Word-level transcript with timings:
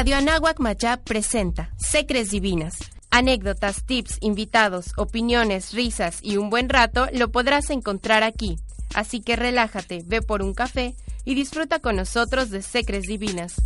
Radio 0.00 0.16
Anáhuac 0.16 0.60
Mayab 0.60 1.04
presenta 1.04 1.68
Secres 1.76 2.30
Divinas. 2.30 2.78
Anécdotas, 3.10 3.84
tips, 3.84 4.16
invitados, 4.22 4.94
opiniones, 4.96 5.74
risas 5.74 6.20
y 6.22 6.38
un 6.38 6.48
buen 6.48 6.70
rato 6.70 7.06
lo 7.12 7.30
podrás 7.30 7.68
encontrar 7.68 8.22
aquí. 8.22 8.56
Así 8.94 9.20
que 9.20 9.36
relájate, 9.36 10.02
ve 10.06 10.22
por 10.22 10.40
un 10.40 10.54
café 10.54 10.94
y 11.26 11.34
disfruta 11.34 11.80
con 11.80 11.96
nosotros 11.96 12.48
de 12.48 12.62
Secres 12.62 13.02
Divinas. 13.02 13.56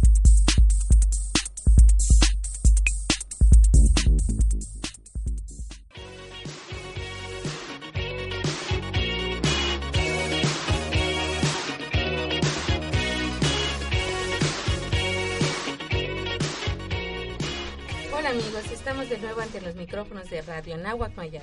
Ante 19.64 19.68
los 19.68 19.76
micrófonos 19.76 20.28
de 20.30 20.42
Radio 20.42 20.76
Nahuac 20.76 21.16
Mayab 21.16 21.42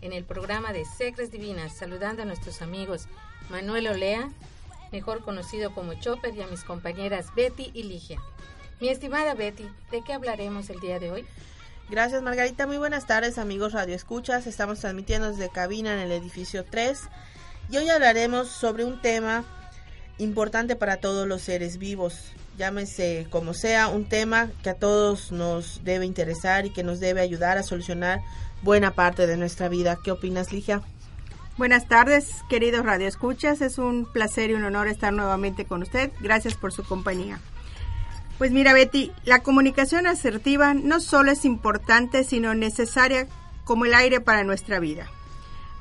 en 0.00 0.12
el 0.12 0.24
programa 0.24 0.72
de 0.72 0.84
Secres 0.84 1.30
Divinas, 1.30 1.76
saludando 1.76 2.22
a 2.22 2.24
nuestros 2.24 2.62
amigos 2.62 3.08
Manuel 3.50 3.88
Olea, 3.88 4.30
mejor 4.90 5.22
conocido 5.22 5.74
como 5.74 5.94
Chopper, 5.94 6.34
y 6.34 6.40
a 6.40 6.46
mis 6.46 6.64
compañeras 6.64 7.34
Betty 7.34 7.70
y 7.74 7.82
Ligia. 7.82 8.20
Mi 8.80 8.88
estimada 8.88 9.34
Betty, 9.34 9.68
¿de 9.90 10.02
qué 10.02 10.14
hablaremos 10.14 10.70
el 10.70 10.80
día 10.80 10.98
de 10.98 11.10
hoy? 11.10 11.26
Gracias 11.90 12.22
Margarita, 12.22 12.66
muy 12.66 12.78
buenas 12.78 13.06
tardes 13.06 13.38
amigos 13.38 13.72
Radio 13.72 13.94
Escuchas, 13.94 14.46
estamos 14.46 14.80
transmitiendo 14.80 15.30
desde 15.30 15.50
cabina 15.50 15.92
en 15.92 16.00
el 16.00 16.12
edificio 16.12 16.64
3 16.64 17.00
y 17.70 17.76
hoy 17.76 17.88
hablaremos 17.90 18.48
sobre 18.48 18.84
un 18.84 19.00
tema 19.02 19.44
importante 20.18 20.74
para 20.76 20.98
todos 20.98 21.26
los 21.26 21.42
seres 21.42 21.78
vivos, 21.78 22.32
llámese 22.58 23.28
como 23.30 23.54
sea, 23.54 23.88
un 23.88 24.04
tema 24.04 24.50
que 24.62 24.70
a 24.70 24.74
todos 24.74 25.32
nos 25.32 25.82
debe 25.84 26.04
interesar 26.04 26.66
y 26.66 26.70
que 26.70 26.82
nos 26.82 27.00
debe 27.00 27.20
ayudar 27.20 27.56
a 27.56 27.62
solucionar 27.62 28.20
buena 28.62 28.90
parte 28.90 29.26
de 29.26 29.36
nuestra 29.36 29.68
vida. 29.68 29.98
¿Qué 30.02 30.10
opinas, 30.10 30.52
Ligia? 30.52 30.82
Buenas 31.56 31.88
tardes, 31.88 32.28
queridos 32.48 32.84
radioescuchas. 32.84 33.60
Es 33.62 33.78
un 33.78 34.04
placer 34.04 34.50
y 34.50 34.54
un 34.54 34.64
honor 34.64 34.88
estar 34.88 35.12
nuevamente 35.12 35.64
con 35.64 35.82
usted. 35.82 36.12
Gracias 36.20 36.54
por 36.54 36.72
su 36.72 36.84
compañía. 36.84 37.40
Pues 38.38 38.52
mira, 38.52 38.72
Betty, 38.72 39.12
la 39.24 39.40
comunicación 39.42 40.06
asertiva 40.06 40.74
no 40.74 41.00
solo 41.00 41.32
es 41.32 41.44
importante, 41.44 42.22
sino 42.22 42.54
necesaria 42.54 43.26
como 43.64 43.84
el 43.84 43.94
aire 43.94 44.20
para 44.20 44.44
nuestra 44.44 44.78
vida. 44.78 45.08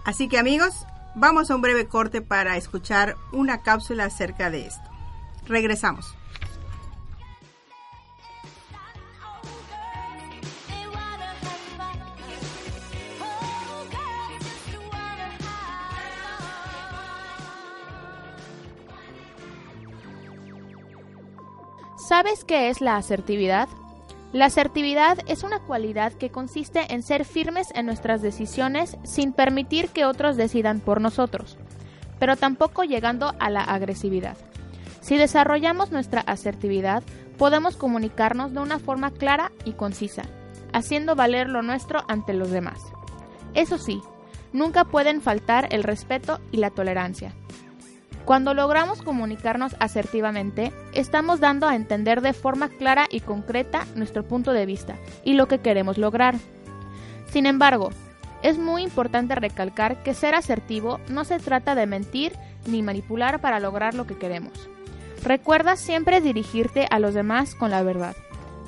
Así 0.04 0.28
que 0.28 0.40
amigos, 0.40 0.74
vamos 1.16 1.52
a 1.52 1.56
un 1.56 1.62
breve 1.62 1.88
corte 1.88 2.22
para 2.22 2.58
escuchar 2.58 3.16
una 3.32 3.62
cápsula 3.62 4.06
acerca 4.06 4.50
de 4.50 4.66
esto. 4.66 4.90
Regresamos. 5.46 6.17
¿Sabes 22.18 22.44
qué 22.44 22.70
es 22.70 22.82
la 22.82 22.96
asertividad? 22.96 23.70
La 24.34 24.46
asertividad 24.46 25.20
es 25.28 25.44
una 25.44 25.60
cualidad 25.60 26.14
que 26.14 26.32
consiste 26.32 26.92
en 26.92 27.04
ser 27.04 27.26
firmes 27.26 27.68
en 27.76 27.86
nuestras 27.86 28.24
decisiones 28.24 28.98
sin 29.04 29.34
permitir 29.34 29.90
que 29.90 30.04
otros 30.04 30.36
decidan 30.36 30.80
por 30.80 31.00
nosotros, 31.00 31.60
pero 32.18 32.36
tampoco 32.36 32.84
llegando 32.84 33.36
a 33.40 33.52
la 33.52 33.62
agresividad. 33.62 34.36
Si 35.00 35.16
desarrollamos 35.16 35.92
nuestra 35.92 36.22
asertividad, 36.22 37.04
podemos 37.38 37.78
comunicarnos 37.78 38.52
de 38.52 38.62
una 38.62 38.80
forma 38.80 39.12
clara 39.12 39.52
y 39.64 39.74
concisa, 39.74 40.24
haciendo 40.74 41.16
valer 41.16 41.48
lo 41.50 41.62
nuestro 41.62 42.04
ante 42.08 42.34
los 42.34 42.50
demás. 42.50 42.80
Eso 43.54 43.78
sí, 43.78 44.02
nunca 44.54 44.86
pueden 44.86 45.22
faltar 45.22 45.68
el 45.70 45.84
respeto 45.84 46.40
y 46.52 46.58
la 46.58 46.72
tolerancia. 46.72 47.36
Cuando 48.28 48.54
logramos 48.54 49.02
comunicarnos 49.02 49.78
asertivamente, 49.80 50.74
estamos 50.92 51.40
dando 51.40 51.66
a 51.66 51.78
entender 51.78 52.20
de 52.20 52.34
forma 52.34 52.68
clara 52.68 53.08
y 53.10 53.22
concreta 53.22 53.88
nuestro 53.96 54.26
punto 54.28 54.52
de 54.52 54.66
vista 54.66 54.98
y 55.24 55.36
lo 55.36 55.48
que 55.48 55.60
queremos 55.60 55.98
lograr. 55.98 56.36
Sin 57.32 57.46
embargo, 57.46 57.90
es 58.44 58.58
muy 58.58 58.84
importante 58.84 59.34
recalcar 59.36 60.04
que 60.04 60.14
ser 60.14 60.36
asertivo 60.36 61.00
no 61.08 61.24
se 61.24 61.40
trata 61.40 61.74
de 61.74 61.86
mentir 61.86 62.34
ni 62.66 62.84
manipular 62.84 63.40
para 63.40 63.62
lograr 63.62 63.94
lo 63.94 64.06
que 64.06 64.18
queremos. 64.18 64.52
Recuerda 65.24 65.78
siempre 65.78 66.20
dirigirte 66.20 66.86
a 66.92 67.00
los 67.00 67.14
demás 67.14 67.56
con 67.56 67.72
la 67.72 67.82
verdad. 67.82 68.18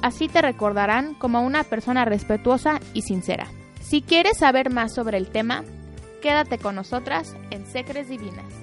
Así 0.02 0.30
te 0.30 0.42
recordarán 0.42 1.16
como 1.16 1.42
una 1.42 1.66
persona 1.66 2.06
respetuosa 2.06 2.80
y 2.94 3.02
sincera. 3.02 3.48
Si 3.82 4.04
quieres 4.04 4.38
saber 4.38 4.70
más 4.70 4.94
sobre 4.94 5.18
el 5.18 5.28
tema, 5.28 5.66
quédate 6.22 6.60
con 6.60 6.76
nosotras 6.76 7.36
en 7.52 7.66
Secres 7.66 8.08
Divinas. 8.08 8.59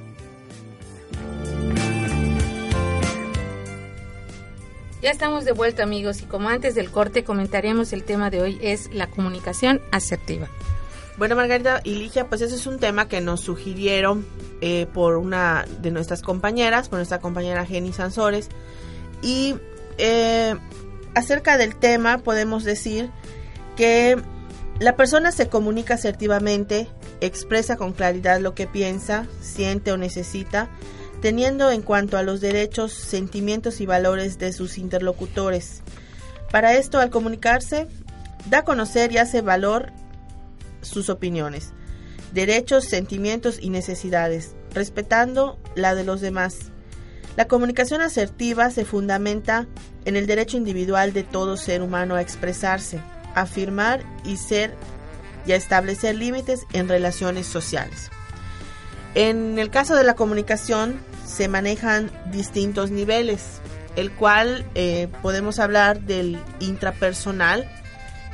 Ya 5.02 5.10
estamos 5.10 5.44
de 5.44 5.52
vuelta 5.52 5.82
amigos 5.82 6.22
y 6.22 6.24
como 6.24 6.48
antes 6.48 6.74
del 6.74 6.90
corte 6.90 7.22
comentaremos 7.22 7.92
el 7.92 8.02
tema 8.02 8.30
de 8.30 8.40
hoy 8.40 8.58
es 8.62 8.92
la 8.94 9.08
comunicación 9.08 9.82
asertiva. 9.92 10.48
Bueno, 11.18 11.36
Margarita 11.36 11.80
y 11.84 11.96
Ligia, 11.96 12.28
pues 12.28 12.40
ese 12.40 12.54
es 12.54 12.66
un 12.66 12.78
tema 12.78 13.06
que 13.06 13.20
nos 13.20 13.40
sugirieron 13.42 14.26
eh, 14.62 14.86
por 14.92 15.16
una 15.16 15.66
de 15.80 15.90
nuestras 15.90 16.22
compañeras, 16.22 16.88
por 16.88 16.98
nuestra 16.98 17.20
compañera 17.20 17.66
Jenny 17.66 17.92
Sansores. 17.92 18.48
Y 19.22 19.56
eh, 19.98 20.56
acerca 21.14 21.58
del 21.58 21.76
tema 21.76 22.18
podemos 22.18 22.64
decir 22.64 23.10
que 23.76 24.16
la 24.78 24.96
persona 24.96 25.30
se 25.30 25.48
comunica 25.48 25.94
asertivamente, 25.94 26.88
expresa 27.20 27.76
con 27.76 27.92
claridad 27.92 28.40
lo 28.40 28.54
que 28.54 28.66
piensa, 28.66 29.26
siente 29.40 29.92
o 29.92 29.98
necesita, 29.98 30.70
teniendo 31.26 31.72
en 31.72 31.82
cuanto 31.82 32.18
a 32.18 32.22
los 32.22 32.40
derechos, 32.40 32.92
sentimientos 32.92 33.80
y 33.80 33.86
valores 33.86 34.38
de 34.38 34.52
sus 34.52 34.78
interlocutores. 34.78 35.82
Para 36.52 36.74
esto, 36.74 37.00
al 37.00 37.10
comunicarse, 37.10 37.88
da 38.48 38.58
a 38.58 38.64
conocer 38.64 39.10
y 39.10 39.18
hace 39.18 39.40
valor 39.40 39.90
sus 40.82 41.10
opiniones, 41.10 41.72
derechos, 42.32 42.84
sentimientos 42.84 43.58
y 43.60 43.70
necesidades, 43.70 44.54
respetando 44.72 45.58
la 45.74 45.96
de 45.96 46.04
los 46.04 46.20
demás. 46.20 46.70
La 47.36 47.48
comunicación 47.48 48.02
asertiva 48.02 48.70
se 48.70 48.84
fundamenta 48.84 49.66
en 50.04 50.14
el 50.14 50.28
derecho 50.28 50.56
individual 50.56 51.12
de 51.12 51.24
todo 51.24 51.56
ser 51.56 51.82
humano 51.82 52.14
a 52.14 52.22
expresarse, 52.22 53.00
afirmar 53.34 54.04
y 54.24 54.36
ser 54.36 54.76
y 55.44 55.50
a 55.50 55.56
establecer 55.56 56.14
límites 56.14 56.60
en 56.72 56.88
relaciones 56.88 57.48
sociales. 57.48 58.12
En 59.16 59.58
el 59.58 59.70
caso 59.70 59.96
de 59.96 60.04
la 60.04 60.14
comunicación 60.14 61.00
se 61.36 61.48
manejan 61.48 62.10
distintos 62.32 62.90
niveles, 62.90 63.60
el 63.94 64.10
cual 64.10 64.64
eh, 64.74 65.08
podemos 65.20 65.58
hablar 65.58 66.00
del 66.00 66.38
intrapersonal, 66.60 67.70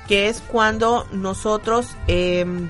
que 0.07 0.29
es 0.29 0.41
cuando 0.41 1.07
nosotros 1.11 1.89
em, 2.07 2.69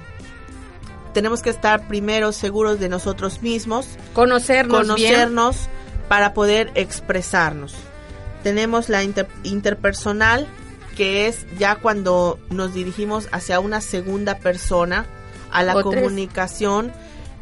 tenemos 1.12 1.42
que 1.42 1.50
estar 1.50 1.86
primero 1.86 2.32
seguros 2.32 2.80
de 2.80 2.88
nosotros 2.88 3.42
mismos, 3.42 3.86
conocernos, 4.14 4.80
conocernos 4.80 5.68
para 6.08 6.32
poder 6.32 6.70
expresarnos. 6.76 7.74
Tenemos 8.42 8.88
la 8.88 9.02
interpersonal, 9.02 10.46
que 10.96 11.26
es 11.26 11.46
ya 11.58 11.76
cuando 11.76 12.38
nos 12.48 12.72
dirigimos 12.72 13.28
hacia 13.32 13.60
una 13.60 13.82
segunda 13.82 14.38
persona, 14.38 15.06
a 15.50 15.62
la 15.62 15.74
comunicación 15.74 16.90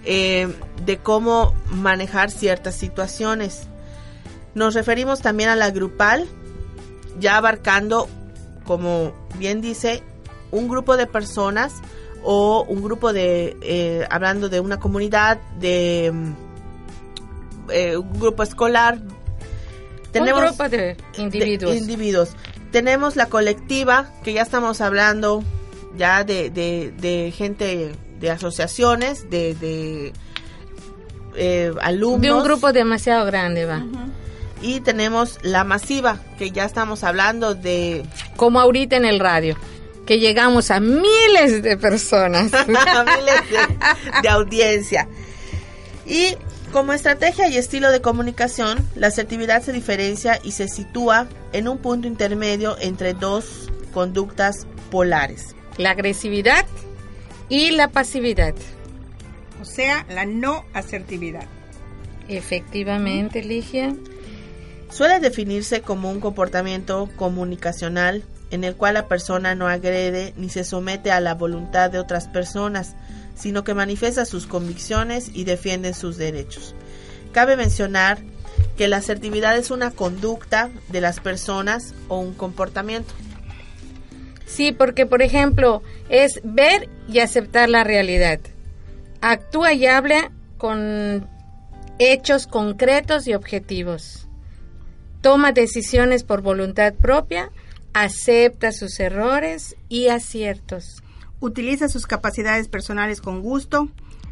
eh, 0.05 0.49
de 0.84 0.99
cómo 0.99 1.55
manejar 1.71 2.31
ciertas 2.31 2.75
situaciones. 2.75 3.69
Nos 4.54 4.74
referimos 4.74 5.21
también 5.21 5.51
a 5.51 5.57
la 5.57 5.71
grupal, 5.71 6.27
ya 7.19 7.36
abarcando, 7.36 8.09
como 8.65 9.13
bien 9.39 9.60
dice, 9.60 10.03
un 10.51 10.69
grupo 10.69 10.97
de 10.97 11.07
personas 11.07 11.74
o 12.22 12.65
un 12.69 12.83
grupo 12.83 13.13
de, 13.13 13.57
eh, 13.63 14.07
hablando 14.10 14.48
de 14.48 14.60
una 14.60 14.78
comunidad, 14.78 15.39
de 15.59 16.13
eh, 17.69 17.97
un 17.97 18.19
grupo 18.19 18.42
escolar. 18.42 18.98
Tenemos 20.13 20.42
un 20.42 20.48
grupo 20.48 20.69
de 20.69 20.97
individuos. 21.19 21.77
individuos. 21.77 22.30
Tenemos 22.72 23.16
la 23.16 23.27
colectiva, 23.27 24.10
que 24.24 24.33
ya 24.33 24.42
estamos 24.42 24.80
hablando 24.80 25.42
ya 25.97 26.24
de, 26.24 26.51
de, 26.51 26.92
de 26.98 27.33
gente 27.33 27.92
de 28.21 28.31
asociaciones, 28.31 29.31
de, 29.31 29.55
de 29.55 30.13
eh, 31.37 31.72
alumnos. 31.81 32.21
De 32.21 32.33
un 32.33 32.45
grupo 32.45 32.72
demasiado 32.72 33.25
grande, 33.27 33.65
va. 33.65 33.83
Y 34.63 34.81
tenemos 34.81 35.39
la 35.43 35.65
masiva, 35.65 36.21
que 36.39 36.51
ya 36.51 36.65
estamos 36.65 37.03
hablando 37.03 37.55
de... 37.55 38.05
Como 38.37 38.61
ahorita 38.61 38.97
en 38.97 39.07
el 39.07 39.19
radio, 39.19 39.57
que 40.07 40.19
llegamos 40.19 40.71
a 40.71 40.81
miles 40.81 41.63
de 41.63 41.77
personas. 41.78 42.53
miles 42.67 43.51
de, 43.51 44.22
de 44.22 44.28
audiencia. 44.28 45.09
Y 46.07 46.37
Como 46.72 46.93
estrategia 46.93 47.49
y 47.49 47.57
estilo 47.57 47.91
de 47.91 48.01
comunicación, 48.01 48.78
la 48.95 49.09
asertividad 49.09 49.61
se 49.61 49.72
diferencia 49.72 50.39
y 50.45 50.53
se 50.53 50.69
sitúa 50.69 51.27
en 51.53 51.67
un 51.67 51.78
punto 51.78 52.07
intermedio 52.07 52.77
entre 52.81 53.13
dos 53.13 53.69
conductas 53.93 54.69
polares. 54.89 55.57
La 55.78 55.91
agresividad 55.91 56.65
y 57.50 57.72
la 57.72 57.88
pasividad. 57.88 58.54
O 59.60 59.66
sea, 59.66 60.06
la 60.08 60.24
no 60.24 60.64
asertividad. 60.72 61.47
Efectivamente, 62.28 63.42
Ligia. 63.42 63.94
Suele 64.88 65.20
definirse 65.20 65.82
como 65.82 66.10
un 66.10 66.20
comportamiento 66.20 67.10
comunicacional 67.16 68.24
en 68.50 68.64
el 68.64 68.76
cual 68.76 68.94
la 68.94 69.08
persona 69.08 69.54
no 69.54 69.68
agrede 69.68 70.32
ni 70.36 70.48
se 70.48 70.64
somete 70.64 71.10
a 71.10 71.20
la 71.20 71.34
voluntad 71.34 71.91
de 71.91 71.98
otras 71.98 72.28
personas, 72.28 72.94
sino 73.34 73.62
que 73.64 73.74
manifiesta 73.74 74.24
sus 74.24 74.47
convicciones 74.47 75.30
y 75.32 75.44
defiende 75.44 75.92
sus 75.92 76.16
derechos. 76.16 76.74
Cabe 77.32 77.56
mencionar 77.56 78.18
que 78.76 78.88
la 78.88 78.97
asertividad 78.97 79.56
es 79.56 79.70
una 79.70 79.91
conducta 79.91 80.70
de 80.88 81.00
las 81.00 81.20
personas 81.20 81.94
o 82.08 82.18
un 82.18 82.34
comportamiento. 82.34 83.14
Sí, 84.50 84.72
porque 84.72 85.06
por 85.06 85.22
ejemplo 85.22 85.80
es 86.08 86.41
ver 86.42 86.88
y 87.08 87.20
aceptar 87.20 87.68
la 87.68 87.84
realidad. 87.84 88.41
Actúa 89.20 89.74
y 89.74 89.86
habla 89.86 90.32
con 90.58 91.28
hechos 92.00 92.48
concretos 92.48 93.28
y 93.28 93.34
objetivos. 93.34 94.26
Toma 95.20 95.52
decisiones 95.52 96.24
por 96.24 96.42
voluntad 96.42 96.94
propia, 96.94 97.52
acepta 97.92 98.72
sus 98.72 98.98
errores 98.98 99.76
y 99.88 100.08
aciertos. 100.08 101.04
Utiliza 101.38 101.88
sus 101.88 102.06
capacidades 102.06 102.66
personales 102.66 103.20
con 103.20 103.42
gusto, 103.42 103.88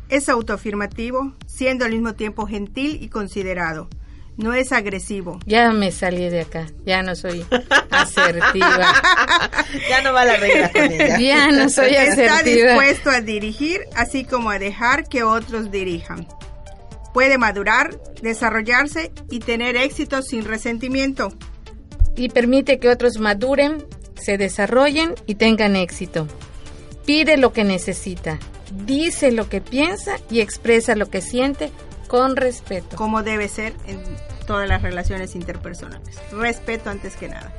es 0.08 0.28
autoafirmativo, 0.28 1.32
siendo 1.46 1.84
al 1.84 1.92
mismo 1.92 2.14
tiempo 2.14 2.46
gentil 2.46 2.98
y 3.00 3.08
considerado. 3.08 3.88
No 4.38 4.54
es 4.54 4.70
agresivo. 4.70 5.40
Ya 5.46 5.72
me 5.72 5.90
salí 5.90 6.28
de 6.30 6.42
acá, 6.42 6.68
ya 6.86 7.02
no 7.02 7.16
soy 7.16 7.44
asertiva. 7.90 8.94
ya 9.90 10.00
no 10.02 10.12
va 10.12 10.24
la 10.24 10.36
regla 10.36 10.70
con 10.70 10.92
ella. 10.92 11.18
Ya 11.18 11.50
no 11.50 11.68
soy 11.68 11.96
asertiva. 11.96 12.36
Está 12.36 12.42
dispuesto 12.44 13.10
a 13.10 13.20
dirigir, 13.20 13.80
así 13.96 14.24
como 14.24 14.50
a 14.50 14.60
dejar 14.60 15.08
que 15.08 15.24
otros 15.24 15.72
dirijan. 15.72 16.28
Puede 17.12 17.36
madurar, 17.36 18.00
desarrollarse 18.22 19.10
y 19.28 19.40
tener 19.40 19.76
éxito 19.76 20.22
sin 20.22 20.44
resentimiento. 20.44 21.32
Y 22.14 22.28
permite 22.28 22.78
que 22.78 22.90
otros 22.90 23.18
maduren, 23.18 23.84
se 24.14 24.38
desarrollen 24.38 25.16
y 25.26 25.34
tengan 25.34 25.74
éxito. 25.74 26.28
Pide 27.04 27.38
lo 27.38 27.52
que 27.52 27.64
necesita, 27.64 28.38
dice 28.86 29.32
lo 29.32 29.48
que 29.48 29.60
piensa 29.60 30.18
y 30.30 30.38
expresa 30.38 30.94
lo 30.94 31.10
que 31.10 31.22
siente 31.22 31.72
con 32.06 32.36
respeto. 32.36 32.96
Como 32.96 33.24
debe 33.24 33.48
ser 33.48 33.74
en 33.86 33.98
todas 34.48 34.68
las 34.68 34.82
relaciones 34.82 35.36
interpersonales. 35.36 36.16
Respeto 36.32 36.90
antes 36.90 37.14
que 37.14 37.28
nada. 37.28 37.52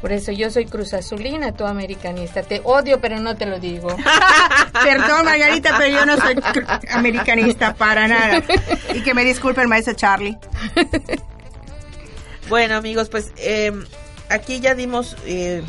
Por 0.00 0.10
eso 0.10 0.32
yo 0.32 0.50
soy 0.50 0.66
Cruz 0.66 0.92
Azulina, 0.94 1.52
tu 1.52 1.64
americanista. 1.64 2.42
Te 2.42 2.60
odio, 2.64 3.00
pero 3.00 3.20
no 3.20 3.36
te 3.36 3.46
lo 3.46 3.60
digo. 3.60 3.94
Perdón, 4.72 5.24
Margarita, 5.24 5.76
pero 5.78 5.98
yo 5.98 6.04
no 6.04 6.16
soy 6.16 6.34
americanista 6.90 7.74
para 7.74 8.08
nada. 8.08 8.42
Y 8.94 9.02
que 9.02 9.14
me 9.14 9.24
disculpe 9.24 9.60
el 9.60 9.68
maestro 9.68 9.94
Charlie. 9.94 10.36
Bueno, 12.46 12.76
amigos, 12.76 13.08
pues 13.08 13.32
eh, 13.38 13.72
aquí 14.28 14.60
ya 14.60 14.74
dimos 14.74 15.16
eh, 15.24 15.62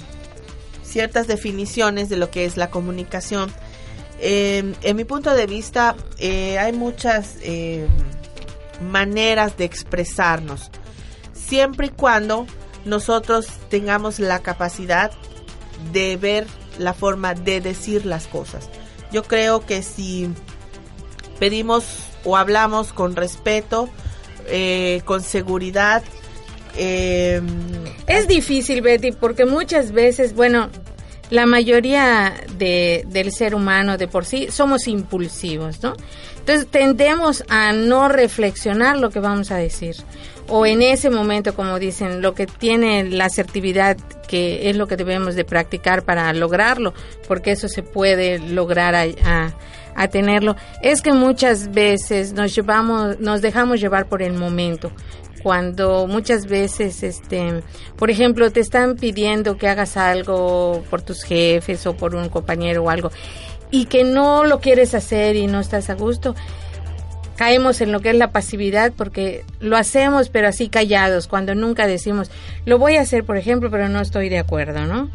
ciertas 0.84 1.26
definiciones 1.26 2.10
de 2.10 2.18
lo 2.18 2.30
que 2.30 2.44
es 2.44 2.58
la 2.58 2.70
comunicación. 2.70 3.50
Eh, 4.20 4.74
en 4.82 4.96
mi 4.98 5.06
punto 5.06 5.34
de 5.34 5.46
vista, 5.46 5.96
eh, 6.18 6.60
hay 6.60 6.74
muchas 6.74 7.38
eh, 7.44 7.88
maneras 8.82 9.58
de 9.58 9.66
expresarnos, 9.66 10.72
siempre 11.34 11.88
y 11.88 11.90
cuando 11.90 12.46
nosotros 12.86 13.48
tengamos 13.70 14.20
la 14.20 14.40
capacidad 14.40 15.12
de 15.92 16.18
ver 16.18 16.48
la 16.78 16.94
forma 16.94 17.34
de 17.34 17.62
decir 17.62 18.06
las 18.06 18.28
cosas. 18.28 18.70
Yo 19.12 19.24
creo 19.24 19.66
que 19.66 19.82
si 19.82 20.30
pedimos 21.40 21.86
o 22.24 22.38
hablamos 22.38 22.94
con 22.94 23.16
respeto, 23.16 23.90
eh, 24.48 25.02
con 25.06 25.22
seguridad, 25.22 26.04
eh, 26.78 27.42
es 28.08 28.28
difícil, 28.28 28.82
Betty, 28.82 29.12
porque 29.12 29.46
muchas 29.46 29.92
veces, 29.92 30.36
bueno, 30.36 30.70
la 31.30 31.46
mayoría 31.46 32.34
de, 32.58 33.06
del 33.08 33.32
ser 33.32 33.56
humano 33.56 33.98
de 33.98 34.08
por 34.08 34.26
sí 34.26 34.48
somos 34.52 34.88
impulsivos, 34.88 35.82
¿no? 35.82 35.94
Entonces 36.40 36.68
tendemos 36.70 37.44
a 37.50 37.74
no 37.74 38.08
reflexionar 38.08 38.98
lo 38.98 39.10
que 39.10 39.20
vamos 39.20 39.52
a 39.52 39.58
decir. 39.58 39.96
O 40.48 40.68
en 40.68 40.84
ese 40.84 41.10
momento, 41.10 41.56
como 41.56 41.80
dicen, 41.80 42.22
lo 42.22 42.36
que 42.36 42.46
tiene 42.46 43.04
la 43.04 43.26
asertividad, 43.26 43.98
que 44.28 44.70
es 44.70 44.78
lo 44.78 44.88
que 44.88 44.96
debemos 44.96 45.34
de 45.34 45.44
practicar 45.44 46.04
para 46.04 46.32
lograrlo, 46.34 46.94
porque 47.28 47.52
eso 47.52 47.68
se 47.68 47.82
puede 47.82 48.38
lograr 48.38 48.94
a, 48.94 49.06
a, 49.26 49.54
a 49.96 50.08
tenerlo, 50.08 50.56
es 50.84 51.02
que 51.02 51.14
muchas 51.14 51.72
veces 51.72 52.34
nos 52.34 52.54
llevamos, 52.54 53.20
nos 53.20 53.42
dejamos 53.42 53.82
llevar 53.82 54.06
por 54.06 54.22
el 54.22 54.34
momento 54.34 54.92
cuando 55.46 56.08
muchas 56.08 56.48
veces, 56.48 57.04
este, 57.04 57.62
por 57.98 58.10
ejemplo, 58.10 58.52
te 58.52 58.62
están 58.62 58.96
pidiendo 58.96 59.58
que 59.58 59.68
hagas 59.68 59.96
algo 59.96 60.84
por 60.90 61.04
tus 61.04 61.24
jefes 61.24 61.86
o 61.86 61.96
por 61.96 62.16
un 62.16 62.30
compañero 62.30 62.84
o 62.84 62.90
algo 62.90 63.12
y 63.70 63.86
que 63.86 64.04
no 64.04 64.44
lo 64.44 64.60
quieres 64.60 64.96
hacer 64.96 65.36
y 65.36 65.46
no 65.46 65.60
estás 65.60 65.92
a 65.92 65.94
gusto, 65.94 66.34
caemos 67.36 67.80
en 67.82 67.92
lo 67.92 68.00
que 68.00 68.10
es 68.10 68.16
la 68.16 68.32
pasividad 68.32 68.92
porque 68.98 69.46
lo 69.60 69.78
hacemos 69.78 70.30
pero 70.30 70.48
así 70.48 70.68
callados, 70.68 71.28
cuando 71.28 71.54
nunca 71.54 71.86
decimos, 71.86 72.32
lo 72.66 72.80
voy 72.80 72.96
a 72.96 73.02
hacer, 73.02 73.24
por 73.24 73.38
ejemplo, 73.38 73.70
pero 73.70 73.88
no 73.88 74.02
estoy 74.02 74.30
de 74.30 74.40
acuerdo, 74.40 74.88
¿no? 74.88 75.12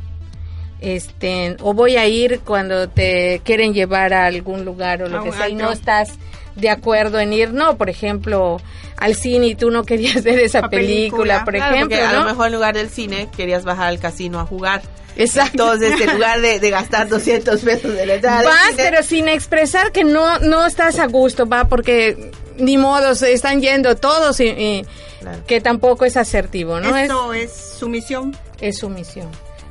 Este, 0.81 1.57
o 1.61 1.75
voy 1.75 1.97
a 1.97 2.07
ir 2.07 2.41
cuando 2.41 2.89
te 2.89 3.41
quieren 3.45 3.75
llevar 3.75 4.15
a 4.15 4.27
algún 4.27 4.65
lugar 4.65 5.03
o 5.03 5.09
lo 5.09 5.21
A 5.21 5.25
que 5.25 5.33
sea 5.33 5.49
y 5.49 5.55
no 5.55 5.71
estás 5.73 6.11
de 6.57 6.71
acuerdo 6.71 7.21
en 7.21 7.33
ir, 7.33 7.53
no, 7.53 7.77
por 7.77 7.89
ejemplo, 7.91 8.61
al 8.97 9.15
cine 9.15 9.47
y 9.49 9.55
tú 9.55 9.71
no 9.71 9.85
querías 9.85 10.23
ver 10.25 10.39
esa 10.41 10.63
La 10.63 10.71
película, 10.71 11.45
película. 11.45 11.45
por 11.45 11.55
Claro, 11.55 11.75
ejemplo, 11.75 11.97
porque 11.99 12.07
a 12.07 12.13
¿no? 12.13 12.19
lo 12.21 12.31
mejor 12.31 12.47
en 12.49 12.53
lugar 12.55 12.75
del 12.75 12.89
cine 12.91 13.29
querías 13.37 13.65
bajar 13.65 13.89
al 13.89 13.99
casino 13.99 14.41
a 14.41 14.47
jugar. 14.47 14.83
Exacto. 15.17 15.75
Entonces, 15.75 16.01
en 16.01 16.15
lugar 16.15 16.41
de, 16.41 16.61
de 16.61 16.71
gastar 16.71 17.09
200 17.11 17.61
pesos 17.61 17.95
de 17.95 18.07
la 18.07 18.15
entrada 18.15 18.43
Vas, 18.43 18.71
cine, 18.71 18.83
pero 18.83 19.03
sin 19.03 19.29
expresar 19.29 19.93
que 19.93 20.05
no 20.05 20.39
no 20.39 20.65
estás 20.67 20.99
a 20.99 21.07
gusto, 21.07 21.47
va, 21.47 21.67
porque 21.69 22.31
ni 22.57 22.79
modo, 22.79 23.15
se 23.15 23.33
están 23.33 23.61
yendo 23.61 23.97
todos 23.97 24.41
y, 24.41 24.45
y 24.49 24.87
Claro. 25.21 25.39
que 25.47 25.61
tampoco 25.61 26.07
es 26.07 26.17
asertivo, 26.17 26.81
¿no? 26.81 26.97
Es, 26.97 27.03
Esto 27.03 27.35
es 27.35 27.53
sumisión. 27.79 28.35
es 28.63 28.79
sumisión. 28.79 29.29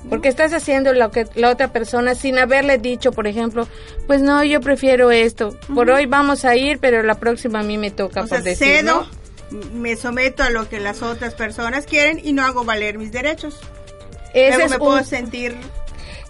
Porque 0.08 0.30
estás 0.30 0.54
haciendo 0.54 0.94
lo 0.94 1.12
que 1.12 1.28
la 1.36 1.50
otra 1.50 1.72
persona 1.74 2.16
sin 2.16 2.38
haberle 2.40 2.78
dicho, 2.78 3.12
por 3.12 3.28
ejemplo, 3.28 3.68
pues 4.08 4.22
no, 4.22 4.44
yo 4.44 4.62
prefiero 4.62 5.12
esto. 5.12 5.58
Por 5.76 5.90
hoy 5.92 6.06
vamos 6.06 6.46
a 6.46 6.56
ir, 6.56 6.80
pero 6.80 7.04
la 7.04 7.16
próxima 7.16 7.60
a 7.60 7.64
mí 7.64 7.78
me 7.78 7.92
toca 7.92 8.22
O 8.22 8.28
sea, 8.28 8.38
por 8.38 8.44
decir, 8.46 8.68
cedo, 8.78 9.08
¿no? 9.52 9.60
me 9.74 9.96
someto 9.98 10.44
a 10.44 10.50
lo 10.52 10.70
que 10.70 10.80
las 10.80 11.02
otras 11.02 11.34
personas 11.34 11.86
quieren 11.86 12.22
y 12.24 12.34
no 12.34 12.44
hago 12.46 12.64
valer 12.64 12.98
mis 12.98 13.12
derechos. 13.12 13.60
Ese 14.34 14.50
Luego 14.58 14.64
es 14.66 14.70
me 14.70 14.76
un- 14.78 14.80
puedo 14.84 15.04
sentir 15.04 15.56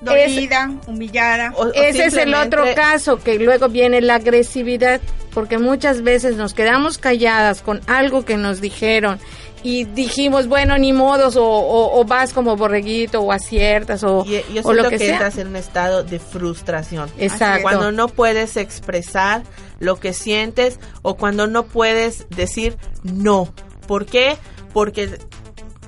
dolida, 0.02 0.72
humillada. 0.88 1.52
o- 1.56 1.66
o 1.68 1.74
Ese 1.74 2.06
es 2.06 2.14
el 2.16 2.34
otro 2.34 2.64
caso, 2.76 3.20
que 3.22 3.38
luego 3.40 3.68
viene 3.70 4.02
la 4.02 4.16
agresividad, 4.16 5.02
porque 5.34 5.58
muchas 5.58 6.02
veces 6.02 6.36
nos 6.38 6.54
quedamos 6.54 6.98
calladas 6.98 7.62
con 7.62 7.82
algo 7.88 8.24
que 8.26 8.38
nos 8.38 8.62
dijeron 8.62 9.20
y 9.64 9.84
dijimos, 9.84 10.48
bueno, 10.48 10.78
ni 10.78 10.94
modos, 10.94 11.36
o, 11.36 11.44
o- 11.46 12.00
o 12.00 12.06
vas 12.06 12.32
como 12.34 12.56
borreguito, 12.56 13.22
o 13.22 13.32
aciertas, 13.32 14.04
o, 14.04 14.24
Y, 14.26 14.42
yo 14.54 14.62
o 14.64 14.74
lo 14.74 14.84
que, 14.86 14.92
que, 14.92 15.00
sea. 15.00 15.14
entras 15.14 15.38
en 15.38 15.48
un 15.48 15.56
estado 15.58 16.04
de 16.04 16.20
frustración. 16.20 17.10
Exacto. 17.18 17.64
Cuando 17.64 17.92
no 17.92 18.08
puedes 18.08 18.56
expresar 18.58 19.44
lo 19.80 20.00
que 20.00 20.14
sientes 20.14 20.80
o 21.02 21.16
cuando 21.16 21.48
no 21.48 21.64
puedes 21.66 22.28
decir 22.30 22.78
no. 23.04 23.54
¿Por 23.88 24.06
qué? 24.06 24.38
Porque 24.74 25.10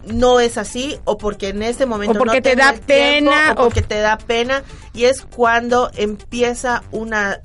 no 0.08 0.40
es 0.40 0.58
así 0.58 0.98
o 1.06 1.18
porque 1.18 1.50
en 1.50 1.62
ese 1.64 1.86
momento 1.86 2.14
O 2.14 2.18
porque 2.18 2.38
no 2.38 2.42
te 2.44 2.56
da 2.56 2.72
tiempo, 2.74 2.88
pena, 2.88 3.50
o 3.50 3.54
o- 3.54 3.64
porque 3.66 3.82
te 3.84 4.00
da 4.00 4.18
pena 4.18 4.64
y 4.94 5.04
es 5.06 5.22
cuando 5.22 5.92
empieza 5.96 6.84
una 6.92 7.40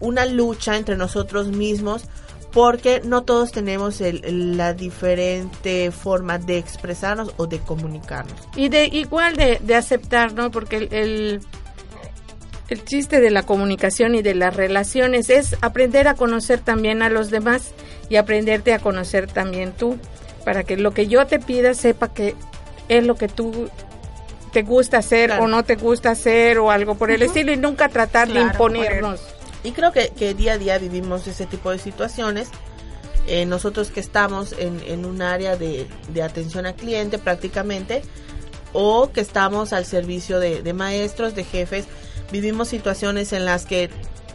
una 0.00 0.24
lucha 0.26 0.76
entre 0.76 0.96
nosotros 0.96 1.48
mismos 1.48 2.04
porque 2.52 3.00
no 3.04 3.22
todos 3.22 3.52
tenemos 3.52 4.00
el- 4.00 4.56
la 4.56 4.74
diferente 4.74 5.90
forma 5.92 6.38
de 6.38 6.58
expresarnos 6.58 7.32
o 7.36 7.46
de 7.46 7.58
comunicarnos. 7.60 8.34
Y 8.56 8.68
de 8.68 8.86
igual 8.86 9.36
de, 9.36 9.58
de 9.62 9.74
aceptar, 9.76 10.32
¿no? 10.34 10.50
Porque 10.50 10.76
el, 10.76 10.92
el, 10.92 11.40
el 12.68 12.84
chiste 12.84 13.20
de 13.20 13.30
la 13.30 13.42
comunicación 13.44 14.14
y 14.14 14.22
de 14.22 14.34
las 14.34 14.54
relaciones 14.56 15.30
es 15.30 15.56
aprender 15.60 16.08
a 16.08 16.14
conocer 16.14 16.60
también 16.60 17.02
a 17.02 17.08
los 17.08 17.30
demás 17.30 17.72
y 18.08 18.16
aprenderte 18.16 18.72
a 18.74 18.78
conocer 18.80 19.26
también 19.28 19.72
tú, 19.72 19.96
para 20.44 20.64
que 20.64 20.76
lo 20.76 20.92
que 20.92 21.06
yo 21.06 21.26
te 21.26 21.38
pida 21.38 21.74
sepa 21.74 22.12
que 22.12 22.34
es 22.88 23.06
lo 23.06 23.14
que 23.14 23.28
tú 23.28 23.68
te 24.52 24.62
gusta 24.62 24.98
hacer 24.98 25.28
Claro. 25.30 25.44
o 25.44 25.46
no 25.46 25.62
te 25.64 25.76
gusta 25.76 26.10
hacer 26.10 26.58
o 26.58 26.72
algo 26.72 26.96
por 26.96 27.12
el 27.12 27.22
estilo 27.22 27.52
y 27.52 27.56
nunca 27.56 27.88
tratar 27.88 28.26
Claro, 28.28 28.46
de 28.46 28.52
imponernos. 28.52 29.20
Y 29.62 29.72
creo 29.72 29.92
que, 29.92 30.08
que 30.08 30.34
día 30.34 30.54
a 30.54 30.58
día 30.58 30.78
vivimos 30.78 31.26
ese 31.26 31.46
tipo 31.46 31.70
de 31.70 31.78
situaciones. 31.78 32.48
Eh, 33.26 33.44
nosotros 33.46 33.90
que 33.90 34.00
estamos 34.00 34.54
en, 34.58 34.80
en 34.86 35.04
un 35.04 35.22
área 35.22 35.56
de, 35.56 35.86
de, 36.08 36.22
atención 36.22 36.66
al 36.66 36.74
cliente 36.74 37.18
prácticamente, 37.18 38.02
o 38.72 39.10
que 39.12 39.20
estamos 39.20 39.72
al 39.72 39.84
servicio 39.84 40.40
de, 40.40 40.62
de, 40.62 40.72
maestros, 40.72 41.34
de 41.34 41.44
jefes, 41.44 41.86
vivimos 42.32 42.68
situaciones 42.68 43.32
en 43.32 43.44
las 43.44 43.66
que 43.66 43.90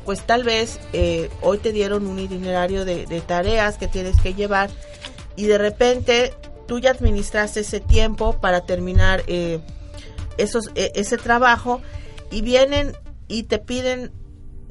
pues 0.05 0.21
tal 0.21 0.43
vez 0.43 0.79
eh, 0.93 1.29
hoy 1.41 1.57
te 1.57 1.71
dieron 1.71 2.05
un 2.05 2.19
itinerario 2.19 2.85
de, 2.85 3.05
tareas 3.25 3.77
que 3.77 3.87
tienes 3.87 4.21
que 4.21 4.35
llevar 4.35 4.69
y 5.35 5.47
de 5.47 5.57
repente 5.57 6.33
tú 6.67 6.79
ya 6.79 6.91
administraste 6.91 7.61
ese 7.61 7.79
tiempo 7.79 8.39
para 8.39 8.61
terminar 8.61 9.23
eh, 9.27 9.59
esos, 10.37 10.69
e, 10.75 10.91
ese 10.95 11.17
trabajo 11.17 11.81
y 12.29 12.41
vienen 12.41 12.93
y 13.27 13.43
te 13.43 13.57
piden 13.57 14.11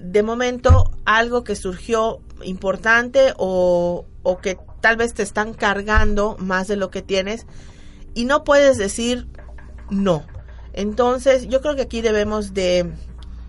de 0.05 0.23
momento 0.23 0.91
algo 1.05 1.45
que 1.45 1.57
surgió 1.57 2.21
importante 2.43 3.33
o, 3.39 4.05
o 4.23 4.39
que 4.39 4.59
tal 4.81 4.97
vez 4.97 5.15
te 5.15 5.23
están 5.23 5.55
cargando 5.55 6.37
más 6.39 6.69
de 6.69 6.77
lo 6.77 6.91
que 6.91 7.01
tienes 7.01 7.47
y 8.13 8.27
no 8.27 8.45
puedes 8.45 8.77
decir 8.77 9.27
no. 9.91 10.27
Entonces 10.75 11.49
yo 11.49 11.61
creo 11.61 11.75
que 11.75 11.83
aquí 11.83 12.03
debemos 12.03 12.53
de, 12.53 12.93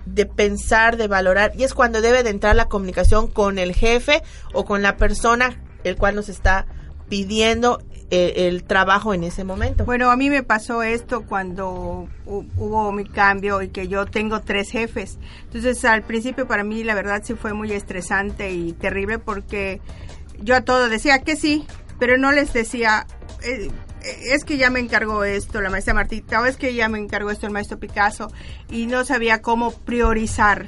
de 0.05 0.25
pensar, 0.25 0.95
de 0.95 1.07
valorar 1.07 1.51
y 1.57 1.63
es 1.63 1.73
cuando 1.73 2.01
debe 2.01 2.23
de 2.23 2.29
entrar 2.29 2.55
la 2.55 2.69
comunicación 2.69 3.27
con 3.27 3.59
el 3.59 3.73
jefe 3.73 4.23
o 4.53 4.63
con 4.63 4.81
la 4.81 4.95
persona 4.95 5.61
el 5.83 5.97
cual 5.97 6.15
nos 6.15 6.29
está 6.29 6.65
pidiendo 7.09 7.81
el 8.09 8.63
trabajo 8.63 9.13
en 9.13 9.23
ese 9.23 9.43
momento. 9.43 9.85
Bueno, 9.85 10.11
a 10.11 10.15
mí 10.15 10.29
me 10.29 10.43
pasó 10.43 10.83
esto 10.83 11.25
cuando 11.25 12.07
hubo 12.25 12.91
mi 12.91 13.05
cambio 13.05 13.61
y 13.61 13.69
que 13.69 13.87
yo 13.87 14.05
tengo 14.05 14.41
tres 14.41 14.69
jefes. 14.69 15.17
Entonces, 15.45 15.83
al 15.85 16.03
principio 16.03 16.47
para 16.47 16.63
mí 16.63 16.83
la 16.83 16.95
verdad 16.95 17.21
sí 17.23 17.33
fue 17.33 17.53
muy 17.53 17.71
estresante 17.71 18.51
y 18.51 18.73
terrible 18.73 19.19
porque 19.19 19.81
yo 20.41 20.55
a 20.55 20.61
todo 20.61 20.89
decía 20.89 21.23
que 21.23 21.35
sí, 21.35 21.65
pero 21.99 22.17
no 22.17 22.31
les 22.31 22.53
decía, 22.53 23.07
eh, 23.43 23.69
es 24.05 24.43
que 24.43 24.57
ya 24.57 24.69
me 24.69 24.79
encargó 24.79 25.23
esto 25.23 25.61
la 25.61 25.69
maestra 25.69 25.93
Martita, 25.93 26.41
o 26.41 26.45
es 26.45 26.57
que 26.57 26.73
ya 26.73 26.89
me 26.89 26.99
encargó 26.99 27.31
esto 27.31 27.47
el 27.47 27.53
maestro 27.53 27.79
Picasso, 27.79 28.27
y 28.69 28.85
no 28.85 29.03
sabía 29.05 29.41
cómo 29.41 29.71
priorizar, 29.71 30.65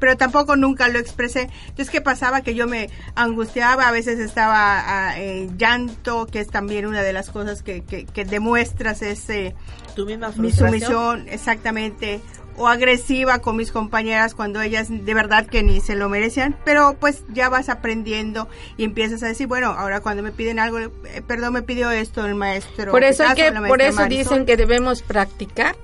pero 0.00 0.16
tampoco 0.16 0.56
nunca 0.56 0.88
lo 0.88 0.98
expresé. 0.98 1.48
Entonces, 1.68 1.90
¿qué 1.90 2.00
pasaba? 2.00 2.40
Que 2.40 2.54
yo 2.54 2.66
me 2.66 2.90
angustiaba, 3.14 3.88
a 3.88 3.92
veces 3.92 4.18
estaba 4.18 5.14
en 5.18 5.56
llanto, 5.58 6.26
que 6.26 6.40
es 6.40 6.48
también 6.48 6.86
una 6.86 7.02
de 7.02 7.12
las 7.12 7.30
cosas 7.30 7.62
que, 7.62 7.82
que, 7.82 8.24
demuestras 8.24 9.02
ese... 9.02 9.54
¿Tu 9.94 10.06
misma 10.06 10.32
mi 10.36 10.50
sumisión, 10.50 11.28
exactamente 11.28 12.20
o 12.56 12.68
agresiva 12.68 13.40
con 13.40 13.56
mis 13.56 13.72
compañeras 13.72 14.34
cuando 14.34 14.60
ellas 14.60 14.88
de 14.90 15.14
verdad 15.14 15.46
que 15.46 15.62
ni 15.62 15.80
se 15.80 15.96
lo 15.96 16.08
merecían, 16.08 16.56
pero 16.64 16.96
pues 16.98 17.22
ya 17.32 17.48
vas 17.48 17.68
aprendiendo 17.68 18.48
y 18.76 18.84
empiezas 18.84 19.22
a 19.22 19.26
decir, 19.26 19.46
bueno, 19.46 19.68
ahora 19.68 20.00
cuando 20.00 20.22
me 20.22 20.32
piden 20.32 20.58
algo, 20.58 20.78
eh, 20.78 20.90
perdón, 21.26 21.54
me 21.54 21.62
pidió 21.62 21.90
esto 21.90 22.24
el 22.24 22.34
maestro. 22.34 22.90
Por 22.90 23.04
eso 23.04 23.24
que 23.34 23.52
por 23.52 23.82
eso 23.82 24.04
dicen 24.06 24.46
que 24.46 24.56
debemos 24.56 25.02
practicar 25.02 25.76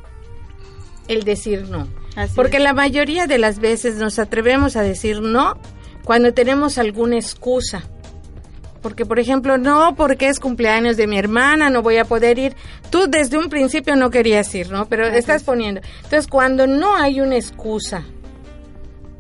el 1.09 1.25
decir 1.25 1.69
no. 1.69 1.89
Porque 2.35 2.59
la 2.59 2.75
mayoría 2.75 3.27
de 3.27 3.39
las 3.39 3.59
veces 3.61 3.97
nos 3.97 4.19
atrevemos 4.19 4.77
a 4.77 4.83
decir 4.83 5.21
no 5.21 5.59
cuando 6.05 6.35
tenemos 6.35 6.79
alguna 6.79 7.17
excusa 7.17 7.85
porque, 8.83 9.05
por 9.05 9.19
ejemplo, 9.19 9.59
no, 9.59 9.95
porque 9.95 10.29
es 10.29 10.41
cumpleaños 10.41 10.97
de 10.97 11.07
mi 11.07 11.19
hermana, 11.19 11.71
no 11.71 11.83
voy 11.83 11.99
a 11.99 12.05
poder 12.05 12.39
ir. 12.39 12.57
Tú 12.91 13.07
desde 13.09 13.39
un 13.39 13.49
principio 13.49 13.97
no 13.97 14.11
querías 14.11 14.55
ir, 14.55 14.71
¿no? 14.71 14.87
Pero 14.87 15.07
estás 15.07 15.43
poniendo. 15.43 15.81
Entonces, 15.97 16.27
cuando 16.27 16.67
no 16.67 16.97
hay 16.97 17.21
una 17.21 17.37
excusa 17.37 18.05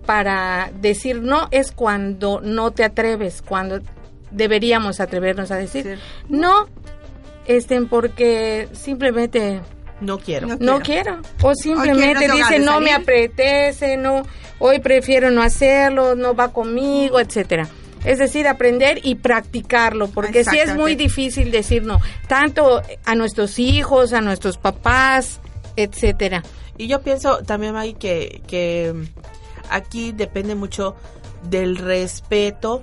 para 0.06 0.70
decir 0.80 1.22
no, 1.22 1.48
es 1.50 1.72
cuando 1.72 2.40
no 2.42 2.72
te 2.72 2.84
atreves, 2.84 3.42
cuando 3.42 3.80
deberíamos 4.30 5.00
atrevernos 5.00 5.50
a 5.50 5.56
decir 5.56 5.98
no, 6.28 6.68
estén 7.46 7.88
porque 7.88 8.68
simplemente 8.72 9.60
no 10.00 10.18
quiero. 10.18 10.48
No, 10.58 10.80
quiero. 10.80 11.20
O 11.42 11.54
simplemente 11.54 12.26
dice, 12.28 12.58
no 12.58 12.80
me 12.80 12.92
apetece, 12.92 13.96
no, 13.96 14.22
hoy 14.58 14.80
prefiero 14.80 15.30
no 15.30 15.42
hacerlo, 15.42 16.14
no 16.14 16.34
va 16.34 16.52
conmigo, 16.52 17.20
etcétera. 17.20 17.68
Es 18.04 18.18
decir, 18.18 18.48
aprender 18.48 19.00
y 19.02 19.16
practicarlo, 19.16 20.08
porque 20.08 20.44
sí 20.44 20.58
es 20.58 20.74
muy 20.74 20.94
difícil 20.94 21.50
decir 21.50 21.82
no, 21.84 22.00
tanto 22.28 22.82
a 23.04 23.14
nuestros 23.14 23.58
hijos, 23.58 24.12
a 24.12 24.20
nuestros 24.20 24.56
papás, 24.56 25.40
etcétera. 25.76 26.42
Y 26.78 26.86
yo 26.86 27.02
pienso 27.02 27.38
también, 27.38 27.74
Maggie, 27.74 27.94
que, 27.94 28.42
que 28.46 28.94
aquí 29.68 30.12
depende 30.12 30.54
mucho 30.54 30.96
del 31.42 31.76
respeto 31.76 32.80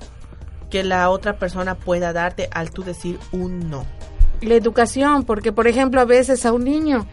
que 0.70 0.84
la 0.84 1.10
otra 1.10 1.38
persona 1.38 1.76
pueda 1.76 2.14
darte 2.14 2.50
al 2.52 2.72
tú 2.72 2.84
decir 2.84 3.18
un 3.32 3.70
no. 3.70 3.86
La 4.42 4.54
educación, 4.54 5.24
porque 5.24 5.52
por 5.52 5.68
ejemplo 5.68 6.00
a 6.00 6.06
veces 6.06 6.46
a 6.46 6.52
un 6.52 6.64
niño 6.64 7.08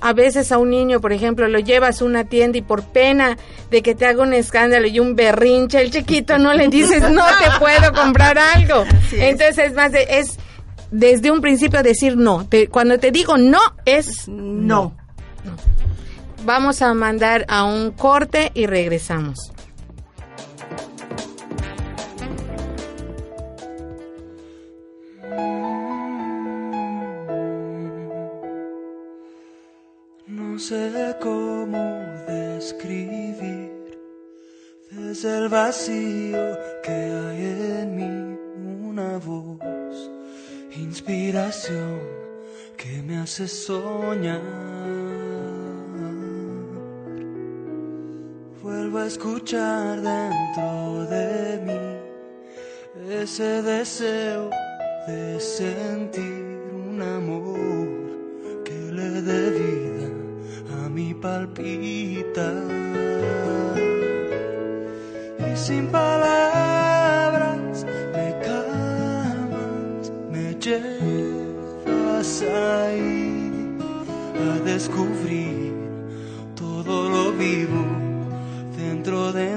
a 0.00 0.12
veces 0.12 0.52
a 0.52 0.58
un 0.58 0.70
niño, 0.70 1.00
por 1.00 1.12
ejemplo, 1.12 1.48
lo 1.48 1.58
llevas 1.58 2.02
a 2.02 2.04
una 2.04 2.24
tienda 2.24 2.58
y 2.58 2.62
por 2.62 2.84
pena 2.84 3.38
de 3.70 3.82
que 3.82 3.94
te 3.94 4.06
haga 4.06 4.22
un 4.22 4.34
escándalo 4.34 4.86
y 4.86 5.00
un 5.00 5.16
berrinche, 5.16 5.80
el 5.80 5.90
chiquito 5.90 6.38
no 6.38 6.52
le 6.52 6.68
dices, 6.68 7.00
no 7.10 7.24
te 7.24 7.58
puedo 7.58 7.92
comprar 7.92 8.38
algo. 8.38 8.84
Entonces 9.12 9.58
es 9.58 9.74
más, 9.74 9.92
de, 9.92 10.06
es 10.08 10.38
desde 10.90 11.30
un 11.30 11.40
principio 11.40 11.82
decir 11.82 12.16
no. 12.16 12.46
cuando 12.70 12.98
te 12.98 13.10
digo 13.10 13.36
no, 13.36 13.60
es 13.84 14.28
no. 14.28 14.94
no. 15.44 15.56
Vamos 16.44 16.82
a 16.82 16.92
mandar 16.92 17.46
a 17.48 17.64
un 17.64 17.90
corte 17.90 18.52
y 18.54 18.66
regresamos. 18.66 19.53
Desde 35.14 35.38
el 35.38 35.48
vacío 35.48 36.58
que 36.82 36.90
hay 36.90 37.44
en 37.78 37.94
mí 37.94 38.36
una 38.90 39.16
voz, 39.18 40.10
inspiración 40.76 42.00
que 42.76 43.00
me 43.00 43.18
hace 43.18 43.46
soñar. 43.46 44.42
Vuelvo 48.60 48.98
a 48.98 49.06
escuchar 49.06 50.00
dentro 50.02 51.06
de 51.08 51.60
mí 51.64 53.14
ese 53.14 53.62
deseo 53.62 54.50
de 55.06 55.38
sentir 55.38 56.58
un 56.88 57.00
amor 57.00 58.64
que 58.64 58.78
le 58.90 59.22
dé 59.22 59.50
vida 59.60 60.24
mi 60.90 61.14
palpita. 61.14 62.83
Sin 65.66 65.86
palabras 65.86 67.86
me 68.12 68.28
calmas, 68.44 70.12
me 70.30 70.54
llevas 70.60 72.42
ahí 72.42 73.78
a 74.46 74.60
descubrir 74.62 75.72
todo 76.54 77.08
lo 77.08 77.32
vivo 77.32 77.82
dentro 78.76 79.32
de 79.32 79.52
mí. 79.52 79.53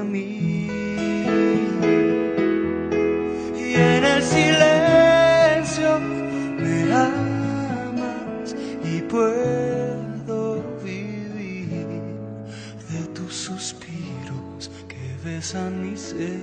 Besan 15.48 15.80
mi 15.80 15.96
ser, 15.96 16.40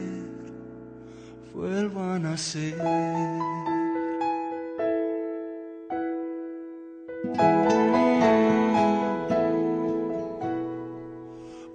vuelvo 1.53 2.01
a 2.01 2.17
nacer. 2.17 2.73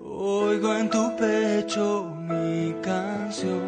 Oigo 0.03 0.75
en 0.75 0.91
tu 0.91 1.17
pecho 1.17 2.13
mi 2.29 2.75
canción 2.83 3.63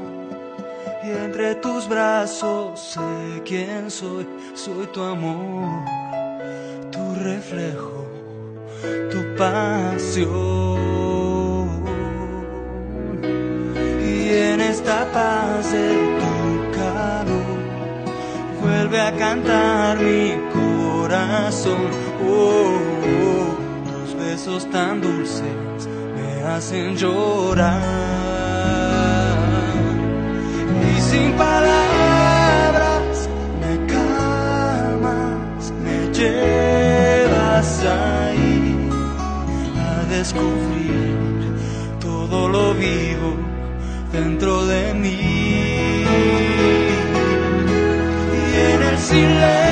y 1.04 1.11
entre 1.11 1.54
tus 1.57 1.88
brazos 1.88 2.81
sé 2.81 3.42
quién 3.45 3.88
soy, 3.88 4.26
soy 4.54 4.87
tu 4.88 5.02
amor, 5.04 5.85
tu 6.90 7.14
reflejo, 7.14 8.07
tu 9.09 9.37
pasión. 9.37 10.72
hojas 15.62 15.71
tu 15.71 16.19
páncaro, 16.21 17.40
vuelve 18.61 19.00
a 19.00 19.12
cantar 19.16 19.99
mi 19.99 20.35
corazón. 20.52 21.81
Oh, 22.25 22.78
oh, 23.04 23.57
tus 23.90 24.14
besos 24.16 24.71
tan 24.71 25.00
dulces 25.00 25.88
me 26.16 26.42
hacen 26.45 26.97
llorar. 26.97 27.83
Y 30.88 31.00
sin 31.00 31.33
palabras 31.33 33.28
me 33.61 33.87
calmas, 33.87 35.73
me 35.85 36.12
llevas 36.12 37.85
ahí 37.85 38.88
a 39.78 40.04
descubrir 40.11 41.16
todo 42.00 42.49
lo 42.49 42.75
vivo 42.75 43.37
dentro 44.12 44.66
de 44.66 44.95
mí. 44.95 45.22
Y 48.35 48.54
en 48.73 48.83
el 48.83 48.99
silencio 48.99 49.72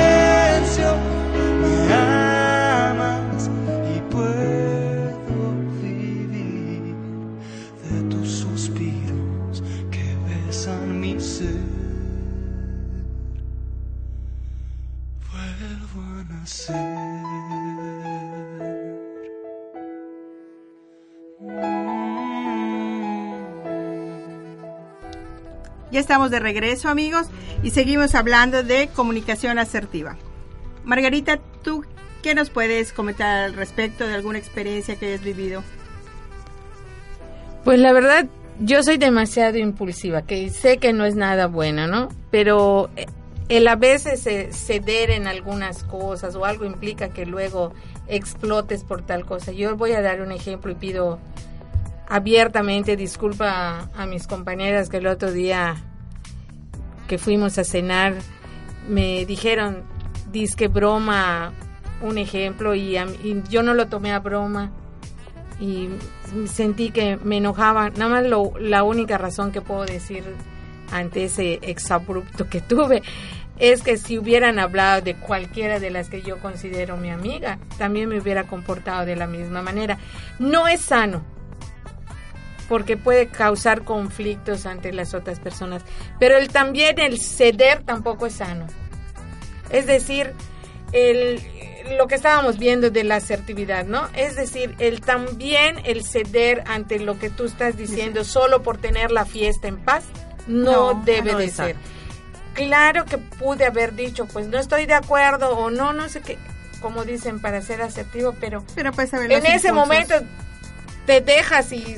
estamos 26.01 26.31
de 26.31 26.39
regreso, 26.39 26.89
amigos, 26.89 27.27
y 27.63 27.71
seguimos 27.71 28.15
hablando 28.15 28.63
de 28.63 28.89
comunicación 28.93 29.57
asertiva. 29.59 30.17
Margarita, 30.83 31.39
¿tú 31.63 31.85
qué 32.21 32.35
nos 32.35 32.49
puedes 32.49 32.91
comentar 32.91 33.45
al 33.45 33.53
respecto 33.53 34.05
de 34.05 34.15
alguna 34.15 34.37
experiencia 34.37 34.95
que 34.95 35.07
hayas 35.07 35.23
vivido? 35.23 35.63
Pues 37.63 37.79
la 37.79 37.93
verdad, 37.93 38.27
yo 38.59 38.83
soy 38.83 38.97
demasiado 38.97 39.57
impulsiva, 39.57 40.23
que 40.23 40.49
sé 40.49 40.77
que 40.77 40.93
no 40.93 41.05
es 41.05 41.15
nada 41.15 41.47
bueno, 41.47 41.87
¿no? 41.87 42.09
Pero 42.31 42.89
eh, 42.95 43.05
el 43.49 43.67
a 43.67 43.75
veces 43.75 44.23
ceder 44.51 45.11
en 45.11 45.27
algunas 45.27 45.83
cosas 45.83 46.35
o 46.35 46.45
algo 46.45 46.65
implica 46.65 47.09
que 47.09 47.25
luego 47.25 47.73
explotes 48.07 48.83
por 48.83 49.03
tal 49.03 49.25
cosa. 49.25 49.51
Yo 49.51 49.75
voy 49.77 49.91
a 49.93 50.01
dar 50.01 50.21
un 50.21 50.31
ejemplo 50.31 50.71
y 50.71 50.75
pido 50.75 51.19
abiertamente 52.07 52.97
disculpa 52.97 53.89
a, 53.93 54.03
a 54.03 54.05
mis 54.05 54.27
compañeras 54.27 54.89
que 54.89 54.97
el 54.97 55.07
otro 55.07 55.31
día 55.31 55.81
fuimos 57.17 57.57
a 57.57 57.63
cenar 57.63 58.15
me 58.87 59.25
dijeron, 59.25 59.83
disque 60.31 60.67
broma, 60.67 61.53
un 62.01 62.17
ejemplo, 62.17 62.75
y, 62.75 62.97
y 62.97 63.43
yo 63.49 63.63
no 63.63 63.73
lo 63.73 63.87
tomé 63.87 64.11
a 64.11 64.19
broma 64.19 64.71
y 65.59 65.89
sentí 66.47 66.89
que 66.89 67.17
me 67.17 67.37
enojaba. 67.37 67.89
Nada 67.91 68.09
más 68.09 68.25
lo, 68.25 68.53
la 68.59 68.83
única 68.83 69.17
razón 69.17 69.51
que 69.51 69.61
puedo 69.61 69.85
decir 69.85 70.23
ante 70.91 71.25
ese 71.25 71.59
exabrupto 71.61 72.49
que 72.49 72.61
tuve 72.61 73.03
es 73.59 73.83
que 73.83 73.97
si 73.97 74.17
hubieran 74.17 74.57
hablado 74.57 75.01
de 75.01 75.15
cualquiera 75.15 75.79
de 75.79 75.91
las 75.91 76.09
que 76.09 76.23
yo 76.23 76.39
considero 76.39 76.97
mi 76.97 77.11
amiga, 77.11 77.59
también 77.77 78.09
me 78.09 78.19
hubiera 78.19 78.45
comportado 78.45 79.05
de 79.05 79.15
la 79.15 79.27
misma 79.27 79.61
manera. 79.61 79.99
No 80.39 80.67
es 80.67 80.81
sano, 80.81 81.21
porque 82.71 82.95
puede 82.95 83.27
causar 83.27 83.83
conflictos 83.83 84.65
ante 84.65 84.93
las 84.93 85.13
otras 85.13 85.41
personas, 85.41 85.83
pero 86.21 86.37
el, 86.37 86.47
también 86.47 86.99
el 86.99 87.19
ceder 87.19 87.83
tampoco 87.83 88.27
es 88.27 88.35
sano. 88.35 88.65
Es 89.71 89.87
decir, 89.87 90.31
el, 90.93 91.41
lo 91.97 92.07
que 92.07 92.15
estábamos 92.15 92.57
viendo 92.57 92.89
de 92.89 93.03
la 93.03 93.17
asertividad, 93.17 93.83
¿no? 93.87 94.07
Es 94.15 94.37
decir, 94.37 94.73
el 94.79 95.01
también 95.01 95.81
el 95.83 96.05
ceder 96.05 96.63
ante 96.65 96.97
lo 96.99 97.19
que 97.19 97.29
tú 97.29 97.43
estás 97.43 97.75
diciendo 97.75 98.23
solo 98.23 98.63
por 98.63 98.77
tener 98.77 99.11
la 99.11 99.25
fiesta 99.25 99.67
en 99.67 99.75
paz 99.75 100.05
no, 100.47 100.93
No, 100.93 101.03
debe 101.03 101.33
no 101.33 101.39
de 101.39 101.49
ser. 101.49 101.75
Claro 102.53 103.03
que 103.03 103.17
pude 103.17 103.65
haber 103.65 103.95
dicho, 103.95 104.27
pues 104.27 104.47
no 104.47 104.57
estoy 104.57 104.85
de 104.85 104.93
acuerdo 104.93 105.57
o 105.57 105.69
no, 105.71 105.91
no 105.91 106.07
sé 106.07 106.21
qué, 106.21 106.37
como 106.79 107.03
dicen 107.03 107.41
para 107.41 107.61
ser 107.61 107.81
asertivo, 107.81 108.33
pero 108.39 108.63
Pero 108.75 108.93
pues 108.93 109.13
a 109.13 109.19
ver, 109.19 109.29
en 109.29 109.45
ese 109.45 109.67
impulsos. 109.67 109.73
momento 109.73 110.15
te 111.05 111.19
dejas 111.19 111.73
y 111.73 111.97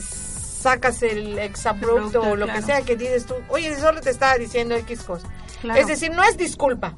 sacas 0.63 1.03
el 1.03 1.37
exabrupto 1.37 2.19
Abrupto, 2.19 2.21
o 2.21 2.35
lo 2.35 2.47
que 2.47 2.61
sea 2.61 2.81
que 2.81 2.95
dices 2.95 3.25
tú, 3.25 3.35
oye, 3.49 3.75
solo 3.77 4.01
te 4.01 4.09
estaba 4.09 4.35
diciendo 4.35 4.75
X 4.75 5.03
cosa. 5.03 5.27
Claro. 5.61 5.79
Es 5.79 5.87
decir, 5.87 6.11
no 6.11 6.23
es 6.23 6.37
disculpa 6.37 6.95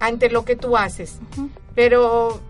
ante 0.00 0.30
lo 0.30 0.44
que 0.44 0.56
tú 0.56 0.76
haces, 0.76 1.18
pero 1.74 2.40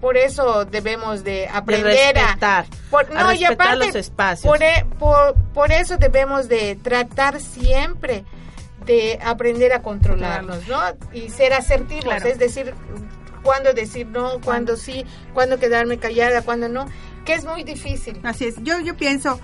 por 0.00 0.16
eso 0.16 0.64
debemos 0.66 1.24
de 1.24 1.32
De 1.32 1.48
aprender 1.48 2.18
a... 2.18 2.22
respetar. 2.22 2.66
Por, 2.90 3.16
a 3.16 3.24
no, 3.24 3.32
y 3.32 3.44
aparte, 3.44 3.86
los 3.86 3.94
espacios. 3.94 4.46
Por, 4.46 4.62
e- 4.62 4.86
por, 4.98 5.34
por 5.52 5.72
eso 5.72 5.96
debemos 5.96 6.48
de 6.48 6.76
tratar 6.76 7.40
siempre 7.40 8.24
de 8.84 9.18
aprender 9.24 9.72
a 9.72 9.80
controlarnos, 9.80 10.68
¿no? 10.68 10.78
Y 11.12 11.30
ser 11.30 11.54
asertivos, 11.54 12.22
es 12.24 12.38
decir, 12.38 12.74
cuándo 13.42 13.72
decir 13.72 14.06
no, 14.06 14.40
cuándo 14.40 14.76
sí, 14.76 15.06
cuándo 15.32 15.58
quedarme 15.58 15.98
callada, 15.98 16.42
cuándo 16.42 16.68
no, 16.68 16.86
que 17.24 17.34
es 17.34 17.44
muy 17.44 17.64
difícil. 17.64 18.18
Así 18.22 18.46
es. 18.46 18.54
Yo, 18.62 18.78
yo 18.80 18.96
pienso 18.96 19.40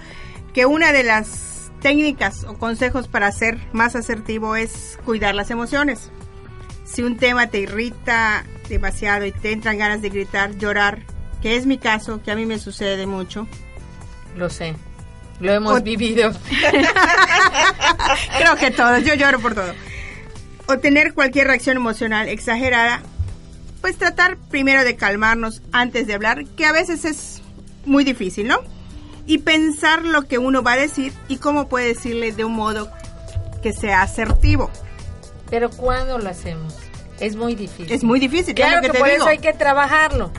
que 0.55 0.67
una 0.67 0.93
de 0.93 1.03
las 1.03 1.71
técnicas 1.81 2.45
o 2.45 2.59
consejos 2.59 3.09
para 3.09 3.31
ser 3.33 3.59
más 3.73 3.97
asertivo 3.97 4.55
es 4.57 4.99
cuidar 5.05 5.35
las 5.35 5.51
emociones. 5.51 6.11
Si 6.85 7.03
un 7.03 7.17
tema 7.17 7.47
te 7.47 7.61
irrita 7.61 8.45
demasiado 8.69 9.25
y 9.25 9.33
te 9.33 9.53
entran 9.53 9.79
ganas 9.79 10.03
de 10.03 10.11
gritar, 10.11 10.57
llorar, 10.59 10.99
que 11.41 11.57
es 11.57 11.65
mi 11.67 11.79
caso, 11.79 12.21
que 12.23 12.31
a 12.33 12.37
mí 12.37 12.45
me 12.47 12.59
sucede 12.59 13.07
mucho, 13.07 13.47
Lo 14.37 14.51
sé, 14.51 14.75
lo 15.41 15.53
hemos 15.55 15.79
O- 15.79 15.83
vivido. 15.83 16.33
Creo 18.39 18.57
que 18.57 18.71
todos, 18.71 19.05
yo 19.05 19.15
lloro 19.15 19.41
por 19.41 19.55
todo. 19.55 19.73
O 20.67 20.79
tener 20.79 21.15
cualquier 21.15 21.47
reacción 21.49 21.77
emocional 21.77 22.29
exagerada, 22.29 23.03
pues 23.81 23.97
tratar 23.97 24.37
primero 24.51 24.85
de 24.85 24.97
calmarnos 24.97 25.63
antes 25.73 26.07
de 26.07 26.15
hablar, 26.15 26.45
que 26.57 26.67
a 26.67 26.73
veces 26.73 27.05
es 27.05 27.43
muy 27.85 28.05
difícil, 28.05 28.49
¿no? 28.49 28.59
Y 29.27 29.39
pensar 29.39 30.05
lo 30.05 30.23
que 30.23 30.39
uno 30.39 30.63
va 30.63 30.73
a 30.73 30.77
decir 30.77 31.13
y 31.29 31.37
cómo 31.37 31.69
puede 31.69 31.89
decirle 31.89 32.33
de 32.33 32.45
un 32.45 32.53
modo 32.53 32.91
que 33.63 33.73
sea 33.73 34.03
asertivo. 34.03 34.71
Pero 35.51 35.71
¿cuándo 35.71 36.19
lo 36.19 36.29
hacemos? 36.31 36.75
Es 37.21 37.37
muy 37.37 37.55
difícil. 37.55 37.93
Es 37.93 38.03
muy 38.03 38.19
difícil, 38.19 38.55
Claro 38.55 38.81
que, 38.81 38.87
que 38.87 38.93
te 38.95 38.99
por 38.99 39.09
digo. 39.09 39.21
eso 39.23 39.29
hay 39.29 39.39
que 39.39 39.53
trabajarlo. 39.53 40.33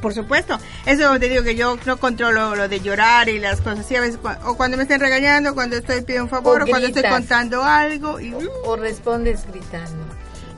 Por 0.00 0.14
supuesto. 0.14 0.56
Eso 0.86 1.18
te 1.18 1.28
digo 1.28 1.42
que 1.42 1.56
yo 1.56 1.76
no 1.84 1.96
controlo 1.96 2.54
lo 2.54 2.68
de 2.68 2.80
llorar 2.80 3.28
y 3.28 3.40
las 3.40 3.60
cosas 3.60 3.80
así 3.80 3.96
a 3.96 4.00
veces. 4.00 4.20
O 4.44 4.56
cuando 4.56 4.76
me 4.76 4.84
estén 4.84 5.00
regañando, 5.00 5.52
cuando 5.54 5.76
estoy 5.76 6.02
pidiendo 6.02 6.24
un 6.24 6.30
favor, 6.30 6.62
O 6.62 6.64
o, 6.64 6.68
cuando 6.68 6.86
estoy 6.86 7.02
contando 7.10 7.64
algo. 7.64 8.20
Y, 8.20 8.32
uh, 8.34 8.48
O 8.64 8.76
respondes 8.76 9.44
gritando, 9.50 10.01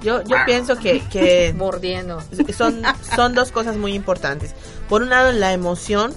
Yo, 0.05 0.23
yo 0.23 0.37
pienso 0.47 0.77
que, 0.77 1.01
que 1.11 1.53
mordiendo. 1.59 2.23
son, 2.57 2.83
son 3.17 3.35
dos 3.35 3.51
cosas 3.51 3.77
muy 3.77 3.95
importantes. 3.95 4.55
Por 4.89 5.03
un 5.03 5.11
lado, 5.11 5.33
la 5.33 5.53
emoción, 5.53 6.15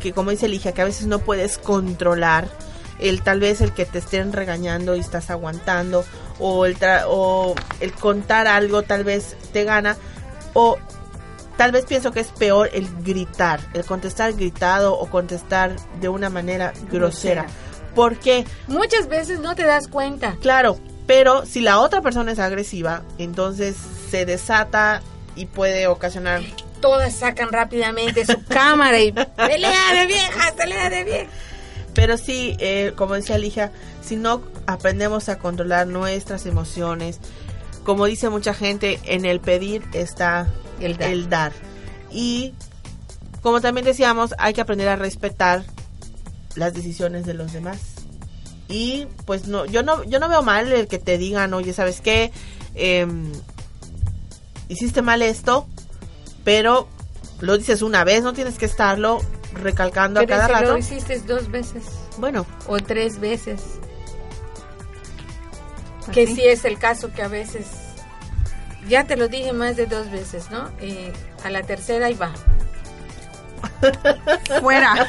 que 0.00 0.12
como 0.12 0.30
dice 0.30 0.48
Ligia, 0.48 0.72
que 0.72 0.82
a 0.82 0.86
veces 0.86 1.06
no 1.06 1.18
puedes 1.20 1.58
controlar. 1.58 2.48
El 2.98 3.22
tal 3.22 3.40
vez 3.40 3.60
el 3.60 3.72
que 3.72 3.84
te 3.84 3.98
estén 3.98 4.32
regañando 4.32 4.94
y 4.96 5.00
estás 5.00 5.28
aguantando. 5.30 6.04
O 6.38 6.66
el, 6.66 6.78
tra- 6.78 7.04
o 7.08 7.54
el 7.80 7.92
contar 7.92 8.46
algo 8.46 8.82
tal 8.82 9.04
vez 9.04 9.36
te 9.52 9.64
gana. 9.64 9.96
O 10.54 10.78
tal 11.56 11.72
vez 11.72 11.84
pienso 11.84 12.12
que 12.12 12.20
es 12.20 12.28
peor 12.28 12.70
el 12.72 12.88
gritar. 13.02 13.60
El 13.74 13.84
contestar 13.84 14.32
gritado 14.34 14.94
o 14.98 15.06
contestar 15.10 15.74
de 16.00 16.08
una 16.08 16.30
manera 16.30 16.72
grosera. 16.90 17.46
¿Por 17.94 18.18
qué? 18.18 18.44
Muchas 18.68 19.08
veces 19.08 19.40
no 19.40 19.54
te 19.56 19.64
das 19.64 19.88
cuenta. 19.88 20.36
Claro, 20.40 20.78
pero 21.06 21.44
si 21.46 21.60
la 21.60 21.80
otra 21.80 22.00
persona 22.00 22.32
es 22.32 22.38
agresiva, 22.38 23.02
entonces 23.18 23.76
se 24.10 24.24
desata 24.24 25.02
y 25.34 25.46
puede 25.46 25.86
ocasionar 25.86 26.42
Todas 26.80 27.14
sacan 27.14 27.50
rápidamente 27.52 28.26
su 28.26 28.44
cámara 28.44 29.00
y 29.00 29.12
pelea 29.12 29.94
de 29.94 30.06
viejas, 30.06 30.52
pelea 30.52 30.90
de 30.90 31.04
viejas. 31.04 31.28
Pero 31.94 32.16
sí, 32.16 32.56
eh, 32.58 32.92
como 32.96 33.14
decía 33.14 33.38
Ligia, 33.38 33.70
si 34.02 34.16
no 34.16 34.42
aprendemos 34.66 35.28
a 35.28 35.38
controlar 35.38 35.86
nuestras 35.86 36.44
emociones, 36.44 37.20
como 37.84 38.06
dice 38.06 38.30
mucha 38.30 38.52
gente, 38.52 38.98
en 39.04 39.24
el 39.24 39.40
pedir 39.40 39.84
está 39.92 40.48
El 40.80 40.96
dar. 40.96 41.10
el 41.10 41.28
dar. 41.28 41.52
Y 42.10 42.54
como 43.42 43.60
también 43.60 43.84
decíamos, 43.84 44.34
hay 44.38 44.52
que 44.52 44.60
aprender 44.60 44.88
a 44.88 44.96
respetar 44.96 45.62
las 46.56 46.74
decisiones 46.74 47.26
de 47.26 47.34
los 47.34 47.52
demás. 47.52 47.91
Y 48.72 49.06
pues 49.26 49.46
no, 49.48 49.66
yo 49.66 49.82
no, 49.82 50.02
yo 50.04 50.18
no 50.18 50.28
veo 50.28 50.42
mal 50.42 50.72
el 50.72 50.88
que 50.88 50.98
te 50.98 51.18
digan, 51.18 51.52
oye, 51.52 51.72
¿sabes 51.72 52.00
qué? 52.00 52.32
Em, 52.74 53.30
hiciste 54.68 55.02
mal 55.02 55.20
esto, 55.20 55.66
pero 56.42 56.88
lo 57.40 57.58
dices 57.58 57.82
una 57.82 58.02
vez, 58.04 58.22
no 58.22 58.32
tienes 58.32 58.56
que 58.56 58.64
estarlo 58.64 59.20
recalcando 59.52 60.20
Pero 60.20 60.34
a 60.34 60.38
cada 60.38 60.60
rato. 60.60 60.72
lo 60.72 60.78
hiciste 60.78 61.20
dos 61.20 61.50
veces 61.50 61.84
Bueno, 62.16 62.46
o 62.66 62.78
tres 62.78 63.18
veces. 63.20 63.60
Que 66.12 66.24
Así. 66.24 66.36
sí 66.36 66.42
es 66.46 66.64
el 66.64 66.78
caso 66.78 67.12
que 67.12 67.22
a 67.22 67.28
veces, 67.28 67.66
ya 68.88 69.04
te 69.04 69.16
lo 69.16 69.28
dije 69.28 69.52
más 69.52 69.76
de 69.76 69.86
dos 69.86 70.10
veces, 70.10 70.50
¿no? 70.50 70.70
Y 70.80 71.12
a 71.44 71.50
la 71.50 71.62
tercera 71.62 72.10
y 72.10 72.14
va. 72.14 72.32
fuera. 74.60 74.94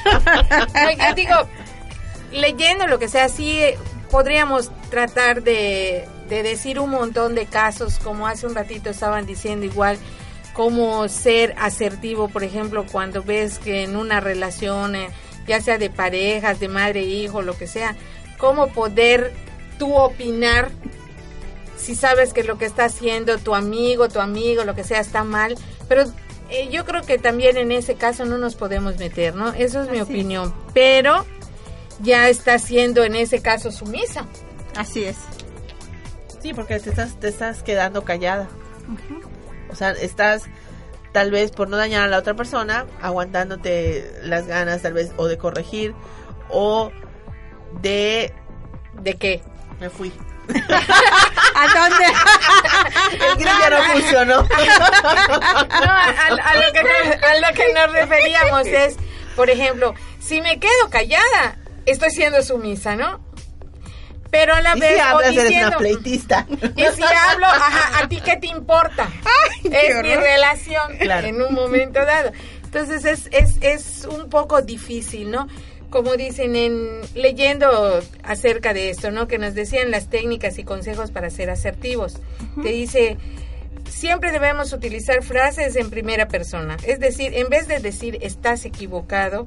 No, 0.74 0.92
yo 1.08 1.16
digo, 1.16 1.36
leyendo 2.34 2.88
lo 2.88 3.00
que 3.00 3.08
sea, 3.08 3.30
sí 3.30 3.60
eh, 3.60 3.78
podríamos 4.10 4.72
tratar 4.90 5.44
de, 5.44 6.08
de 6.30 6.44
decir 6.44 6.80
un 6.80 6.90
montón 6.90 7.36
de 7.36 7.46
casos, 7.46 8.00
como 8.00 8.28
hace 8.28 8.46
un 8.46 8.56
ratito 8.56 8.90
estaban 8.90 9.26
diciendo 9.26 9.66
igual, 9.66 9.98
cómo 10.54 11.08
ser 11.10 11.56
asertivo, 11.58 12.30
por 12.30 12.44
ejemplo, 12.44 12.86
cuando 12.92 13.24
ves 13.24 13.60
que 13.60 13.84
en 13.84 13.96
una 13.96 14.20
relación, 14.20 14.96
eh, 14.96 15.10
ya 15.48 15.62
sea 15.62 15.78
de 15.78 15.90
parejas, 15.90 16.60
de 16.60 16.68
madre, 16.68 17.02
hijo, 17.02 17.42
lo 17.42 17.58
que 17.58 17.68
sea, 17.68 17.96
cómo 18.38 18.68
poder 18.68 19.34
tú 19.80 19.96
opinar 19.96 20.70
si 21.76 21.96
sabes 21.96 22.34
que 22.34 22.44
lo 22.44 22.58
que 22.58 22.66
está 22.66 22.86
haciendo 22.86 23.38
tu 23.40 23.56
amigo, 23.56 24.08
tu 24.08 24.20
amigo, 24.20 24.64
lo 24.64 24.76
que 24.76 24.84
sea, 24.84 25.00
está 25.00 25.24
mal, 25.24 25.56
pero 25.90 26.04
eh, 26.50 26.70
yo 26.72 26.86
creo 26.86 27.02
que 27.02 27.18
también 27.18 27.58
en 27.58 27.72
ese 27.72 27.96
caso 27.96 28.26
no 28.26 28.38
nos 28.38 28.56
podemos 28.56 28.98
meter, 28.98 29.36
¿no? 29.36 29.54
Eso 29.54 29.82
es 29.82 29.90
mi 29.90 30.00
opinión, 30.00 30.54
pero 30.74 31.26
ya 32.00 32.30
está 32.30 32.60
siendo 32.60 33.04
en 33.04 33.16
ese 33.16 33.42
caso 33.42 33.72
sumisa. 33.72 34.26
Así 34.76 35.06
es. 35.06 35.18
Sí, 36.42 36.54
porque 36.54 36.80
te 36.80 36.90
estás, 36.90 37.20
te 37.20 37.30
estás 37.30 37.64
quedando 37.64 38.04
callada. 38.04 38.50
O 39.70 39.76
sea, 39.76 39.92
estás 39.92 40.44
tal 41.14 41.32
vez 41.32 41.52
por 41.52 41.70
no 41.70 41.78
dañar 41.78 42.04
a 42.04 42.08
la 42.08 42.18
otra 42.18 42.34
persona, 42.34 42.86
aguantándote 43.02 44.12
las 44.24 44.48
ganas 44.48 44.82
tal 44.82 44.94
vez 44.94 45.12
o 45.16 45.28
de 45.28 45.38
corregir 45.38 45.94
o 46.50 46.92
de... 47.82 48.34
¿De 48.94 49.14
qué? 49.16 49.42
Me 49.80 49.90
fui. 49.90 50.12
¿A 50.50 51.68
dónde? 51.68 52.06
El 53.26 53.36
grillo 53.36 53.52
ya 53.60 53.70
no 53.70 53.84
funcionó. 53.94 54.42
No, 54.44 55.92
a, 55.92 56.26
a 56.26 56.56
lo 56.56 56.74
que 56.74 56.84
nos, 56.84 57.24
a 57.24 57.36
lo 57.40 57.56
que 57.56 57.74
nos 57.74 57.92
referíamos 57.92 58.68
es, 58.68 58.98
por 59.36 59.50
ejemplo, 59.50 59.96
si 60.20 60.42
me 60.42 60.60
quedo 60.60 60.90
callada, 60.90 61.58
estoy 61.86 62.10
siendo 62.12 62.42
sumisa, 62.42 62.96
¿no? 62.96 63.20
Pero 64.32 64.56
a 64.56 64.62
la 64.62 64.76
Y 64.76 64.80
vez 64.80 64.94
si 64.96 65.00
hablas, 65.00 65.28
o 65.30 65.32
eres 65.32 65.44
diciendo, 65.44 65.68
una 65.70 65.78
pleitista. 65.78 66.48
y 66.76 66.82
si 66.96 67.04
hablo, 67.04 67.46
ajá, 67.46 68.04
¿a 68.04 68.08
ti 68.10 68.20
qué 68.22 68.38
te 68.38 68.48
importa? 68.48 69.08
qué 69.62 69.88
es 69.90 70.02
mi 70.02 70.16
relación 70.16 70.98
Claro. 70.98 71.28
en 71.28 71.42
un 71.42 71.54
momento 71.54 72.04
dado. 72.04 72.32
Entonces 72.64 73.06
es, 73.06 73.30
es, 73.32 73.58
es 73.62 74.06
un 74.06 74.30
poco 74.30 74.64
difícil, 74.64 75.30
¿no? 75.30 75.48
Como 75.92 76.16
dicen 76.18 76.56
en 76.56 77.02
leyendo 77.14 78.00
acerca 78.24 78.74
de 78.74 78.90
esto, 78.90 79.12
¿no? 79.12 79.28
Que 79.28 79.38
nos 79.38 79.54
decían 79.54 79.92
las 79.92 80.10
técnicas 80.10 80.58
y 80.58 80.64
consejos 80.64 81.12
para 81.12 81.30
ser 81.30 81.52
asertivos. 81.52 82.18
Te 82.64 82.70
dice, 82.70 83.18
siempre 83.88 84.32
debemos 84.32 84.74
utilizar 84.74 85.22
frases 85.22 85.76
en 85.76 85.92
primera 85.92 86.28
persona. 86.28 86.78
Es 86.88 87.00
decir, 87.00 87.36
en 87.36 87.50
vez 87.50 87.68
de 87.68 87.78
decir 87.78 88.18
estás 88.24 88.66
equivocado, 88.66 89.46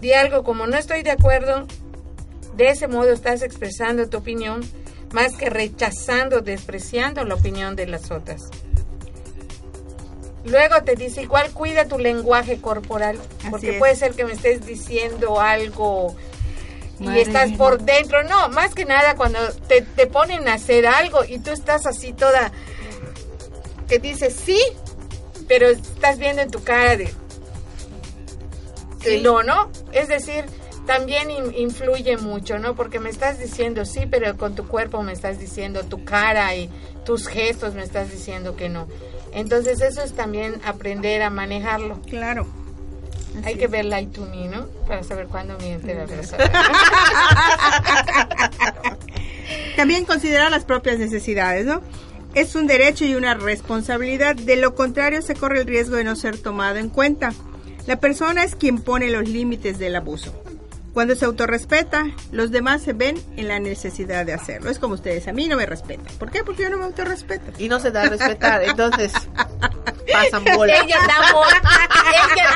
di 0.00 0.12
algo 0.12 0.44
como 0.44 0.66
no 0.66 0.76
estoy 0.76 1.02
de 1.02 1.10
acuerdo. 1.10 1.66
De 2.54 2.70
ese 2.70 2.88
modo 2.88 3.12
estás 3.12 3.42
expresando 3.42 4.08
tu 4.08 4.18
opinión 4.18 4.62
más 5.12 5.36
que 5.36 5.50
rechazando, 5.50 6.40
despreciando 6.40 7.24
la 7.24 7.34
opinión 7.34 7.76
de 7.76 7.86
las 7.86 8.10
otras. 8.10 8.42
Luego 10.44 10.82
te 10.84 10.94
dice 10.94 11.22
igual 11.22 11.50
cuida 11.50 11.86
tu 11.86 11.98
lenguaje 11.98 12.60
corporal, 12.60 13.18
porque 13.50 13.74
puede 13.74 13.96
ser 13.96 14.14
que 14.14 14.24
me 14.24 14.32
estés 14.32 14.64
diciendo 14.64 15.40
algo 15.40 16.16
y 17.00 17.18
estás 17.18 17.52
por 17.52 17.82
dentro. 17.82 18.22
No, 18.22 18.48
más 18.48 18.74
que 18.74 18.84
nada 18.84 19.16
cuando 19.16 19.38
te, 19.68 19.82
te 19.82 20.06
ponen 20.06 20.48
a 20.48 20.54
hacer 20.54 20.86
algo 20.86 21.24
y 21.24 21.38
tú 21.40 21.50
estás 21.50 21.86
así 21.86 22.12
toda 22.12 22.52
que 23.88 23.98
dices 23.98 24.34
sí, 24.34 24.60
pero 25.48 25.68
estás 25.68 26.18
viendo 26.18 26.42
en 26.42 26.50
tu 26.50 26.62
cara 26.62 26.96
de 26.96 27.12
Sí. 29.10 29.20
no, 29.22 29.42
¿no? 29.42 29.70
Es 29.92 30.08
decir, 30.08 30.44
también 30.86 31.30
in- 31.30 31.54
influye 31.56 32.16
mucho, 32.16 32.58
¿no? 32.58 32.74
Porque 32.74 33.00
me 33.00 33.10
estás 33.10 33.38
diciendo 33.38 33.84
sí, 33.84 34.06
pero 34.10 34.36
con 34.36 34.54
tu 34.54 34.66
cuerpo 34.68 35.02
me 35.02 35.12
estás 35.12 35.38
diciendo, 35.38 35.82
tu 35.84 36.04
cara 36.04 36.54
y 36.54 36.70
tus 37.04 37.26
gestos 37.28 37.74
me 37.74 37.82
estás 37.82 38.10
diciendo 38.10 38.54
que 38.56 38.68
no. 38.68 38.86
Entonces 39.32 39.80
eso 39.80 40.02
es 40.02 40.12
también 40.14 40.60
aprender 40.64 41.22
a 41.22 41.30
manejarlo. 41.30 42.00
Claro. 42.02 42.46
Así 43.38 43.48
Hay 43.48 43.54
que 43.56 43.66
ver 43.66 43.84
Light 43.84 44.12
to 44.12 44.22
Me, 44.22 44.48
¿no? 44.48 44.66
Para 44.86 45.02
saber 45.02 45.26
cuándo 45.26 45.58
miente 45.58 45.92
la 45.94 46.04
persona. 46.06 46.50
También 49.76 50.04
considerar 50.04 50.50
las 50.50 50.64
propias 50.64 50.98
necesidades, 50.98 51.66
¿no? 51.66 51.82
Es 52.34 52.54
un 52.54 52.66
derecho 52.66 53.04
y 53.04 53.14
una 53.14 53.34
responsabilidad, 53.34 54.36
de 54.36 54.56
lo 54.56 54.74
contrario 54.74 55.22
se 55.22 55.34
corre 55.34 55.60
el 55.60 55.66
riesgo 55.66 55.96
de 55.96 56.04
no 56.04 56.16
ser 56.16 56.38
tomado 56.38 56.76
en 56.76 56.88
cuenta. 56.90 57.32
La 57.86 58.00
persona 58.00 58.42
es 58.42 58.56
quien 58.56 58.78
pone 58.78 59.08
los 59.10 59.28
límites 59.28 59.78
del 59.78 59.94
abuso. 59.94 60.34
Cuando 60.96 61.14
se 61.14 61.26
autorrespeta, 61.26 62.06
los 62.32 62.50
demás 62.50 62.80
se 62.80 62.94
ven 62.94 63.22
en 63.36 63.48
la 63.48 63.58
necesidad 63.60 64.24
de 64.24 64.32
hacerlo. 64.32 64.70
Es 64.70 64.78
como 64.78 64.94
ustedes, 64.94 65.28
a 65.28 65.32
mí 65.34 65.46
no 65.46 65.58
me 65.58 65.66
respetan. 65.66 66.06
¿Por 66.18 66.30
qué? 66.30 66.42
Porque 66.42 66.62
yo 66.62 66.70
no 66.70 66.78
me 66.78 66.84
autorrespeto. 66.86 67.52
Y 67.58 67.68
no 67.68 67.80
se 67.80 67.90
da 67.90 68.04
a 68.04 68.06
respetar. 68.08 68.62
Entonces, 68.62 69.12
pasan 70.10 70.42
bola. 70.54 70.72
ella 70.74 70.96
da 71.06 71.32
mo- 71.32 71.44
ella 71.44 72.46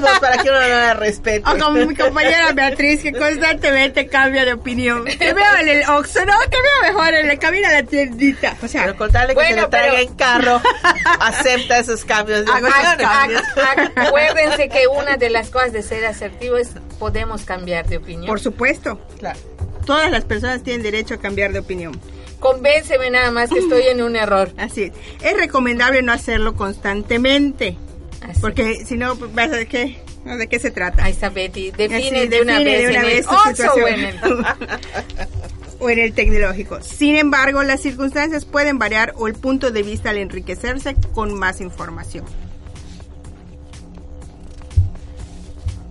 da 0.00 0.20
para 0.20 0.38
que 0.42 0.48
uno 0.50 0.60
no 0.60 0.68
la 0.68 0.94
respete. 0.94 1.48
O 1.48 1.56
como 1.58 1.70
mi 1.86 1.94
compañera 1.94 2.52
Beatriz, 2.52 3.02
que 3.02 3.12
constantemente 3.12 4.08
cambia 4.08 4.44
de 4.44 4.54
opinión. 4.54 5.04
Te 5.04 5.32
veo 5.32 5.56
en 5.60 5.68
el 5.68 5.88
Oxxo, 5.88 6.24
no, 6.24 6.34
te 6.50 6.56
veo 6.60 6.92
mejor 6.92 7.14
en 7.14 7.30
el 7.30 7.38
camino 7.38 7.68
a 7.68 7.72
la 7.72 7.82
tiendita. 7.84 8.56
O 8.62 8.66
sea, 8.66 8.82
Pero 8.86 8.96
contarle 8.96 9.28
que 9.28 9.34
Bueno, 9.34 9.54
se 9.54 9.60
le 9.62 9.68
traiga 9.68 9.92
pero- 9.96 10.08
en 10.08 10.14
carro, 10.16 10.62
acepta 11.20 11.78
esos 11.78 12.04
cambios 12.04 12.44
de 12.44 12.50
Hago 12.52 12.66
opinión. 12.66 12.92
esos 12.92 13.06
cambios. 13.06 13.42
Ac- 13.94 14.08
Acuérdense 14.08 14.68
que 14.68 14.86
una 14.88 15.16
de 15.16 15.30
las 15.30 15.50
cosas 15.50 15.72
de 15.72 15.82
ser 15.82 16.04
asertivo 16.04 16.56
es 16.56 16.70
podemos 16.98 17.42
cambiar 17.44 17.86
de 17.88 17.96
opinión. 17.98 18.26
por 18.26 18.40
supuesto, 18.40 19.00
Claro. 19.18 19.38
todas 19.86 20.10
las 20.10 20.24
personas 20.24 20.62
tienen 20.62 20.82
derecho 20.82 21.14
a 21.14 21.16
cambiar 21.18 21.52
de 21.52 21.58
opinión. 21.60 21.98
Convénceme 22.38 23.10
nada 23.10 23.30
más 23.30 23.50
que 23.50 23.58
estoy 23.60 23.82
en 23.88 24.02
un 24.02 24.16
error. 24.16 24.50
Así 24.56 24.84
es. 24.84 24.92
Es 25.22 25.36
recomendable 25.36 26.02
no 26.02 26.12
hacerlo 26.12 26.54
constantemente, 26.54 27.76
Así. 28.22 28.40
porque 28.40 28.84
si 28.86 28.96
no, 28.96 29.16
vas 29.16 29.52
a 29.52 29.64
qué. 29.66 29.98
¿de 30.24 30.46
qué 30.48 30.58
se 30.58 30.70
trata? 30.70 31.04
Ahí 31.04 31.12
está 31.12 31.30
Betty. 31.30 31.70
Define 31.70 32.18
Así, 32.20 32.28
de 32.28 32.42
una 32.42 32.58
vez, 32.58 32.82
de 32.82 32.88
una 32.90 32.98
en 33.00 33.04
el 33.06 33.14
vez 33.14 33.26
tu 33.26 33.34
situación. 33.48 34.16
o 35.78 35.88
en 35.90 35.98
el 35.98 36.12
tecnológico. 36.12 36.80
Sin 36.82 37.16
embargo, 37.16 37.62
las 37.62 37.80
circunstancias 37.80 38.44
pueden 38.44 38.78
variar 38.78 39.14
o 39.16 39.28
el 39.28 39.34
punto 39.34 39.70
de 39.70 39.82
vista 39.82 40.10
al 40.10 40.18
enriquecerse 40.18 40.94
con 41.14 41.32
más 41.38 41.60
información. 41.62 42.24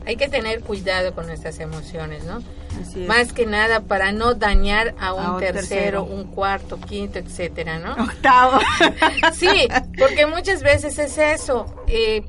Hay 0.09 0.15
que 0.15 0.27
tener 0.27 0.61
cuidado 0.61 1.13
con 1.13 1.27
nuestras 1.27 1.59
emociones, 1.59 2.23
¿no? 2.23 2.37
Así 2.81 3.03
es. 3.03 3.07
Más 3.07 3.31
que 3.31 3.45
nada 3.45 3.81
para 3.81 4.11
no 4.11 4.33
dañar 4.33 4.95
a 4.99 5.13
un, 5.13 5.23
A 5.23 5.33
un 5.33 5.39
tercero, 5.39 5.67
tercero. 5.67 6.03
un 6.03 6.23
cuarto, 6.31 6.79
quinto, 6.79 7.19
etcétera, 7.19 7.77
¿no? 7.77 7.93
Octavo. 8.03 8.59
Sí, 9.33 9.67
porque 9.99 10.25
muchas 10.25 10.63
veces 10.63 10.97
es 10.97 11.15
eso. 11.19 11.83
eh, 11.87 12.23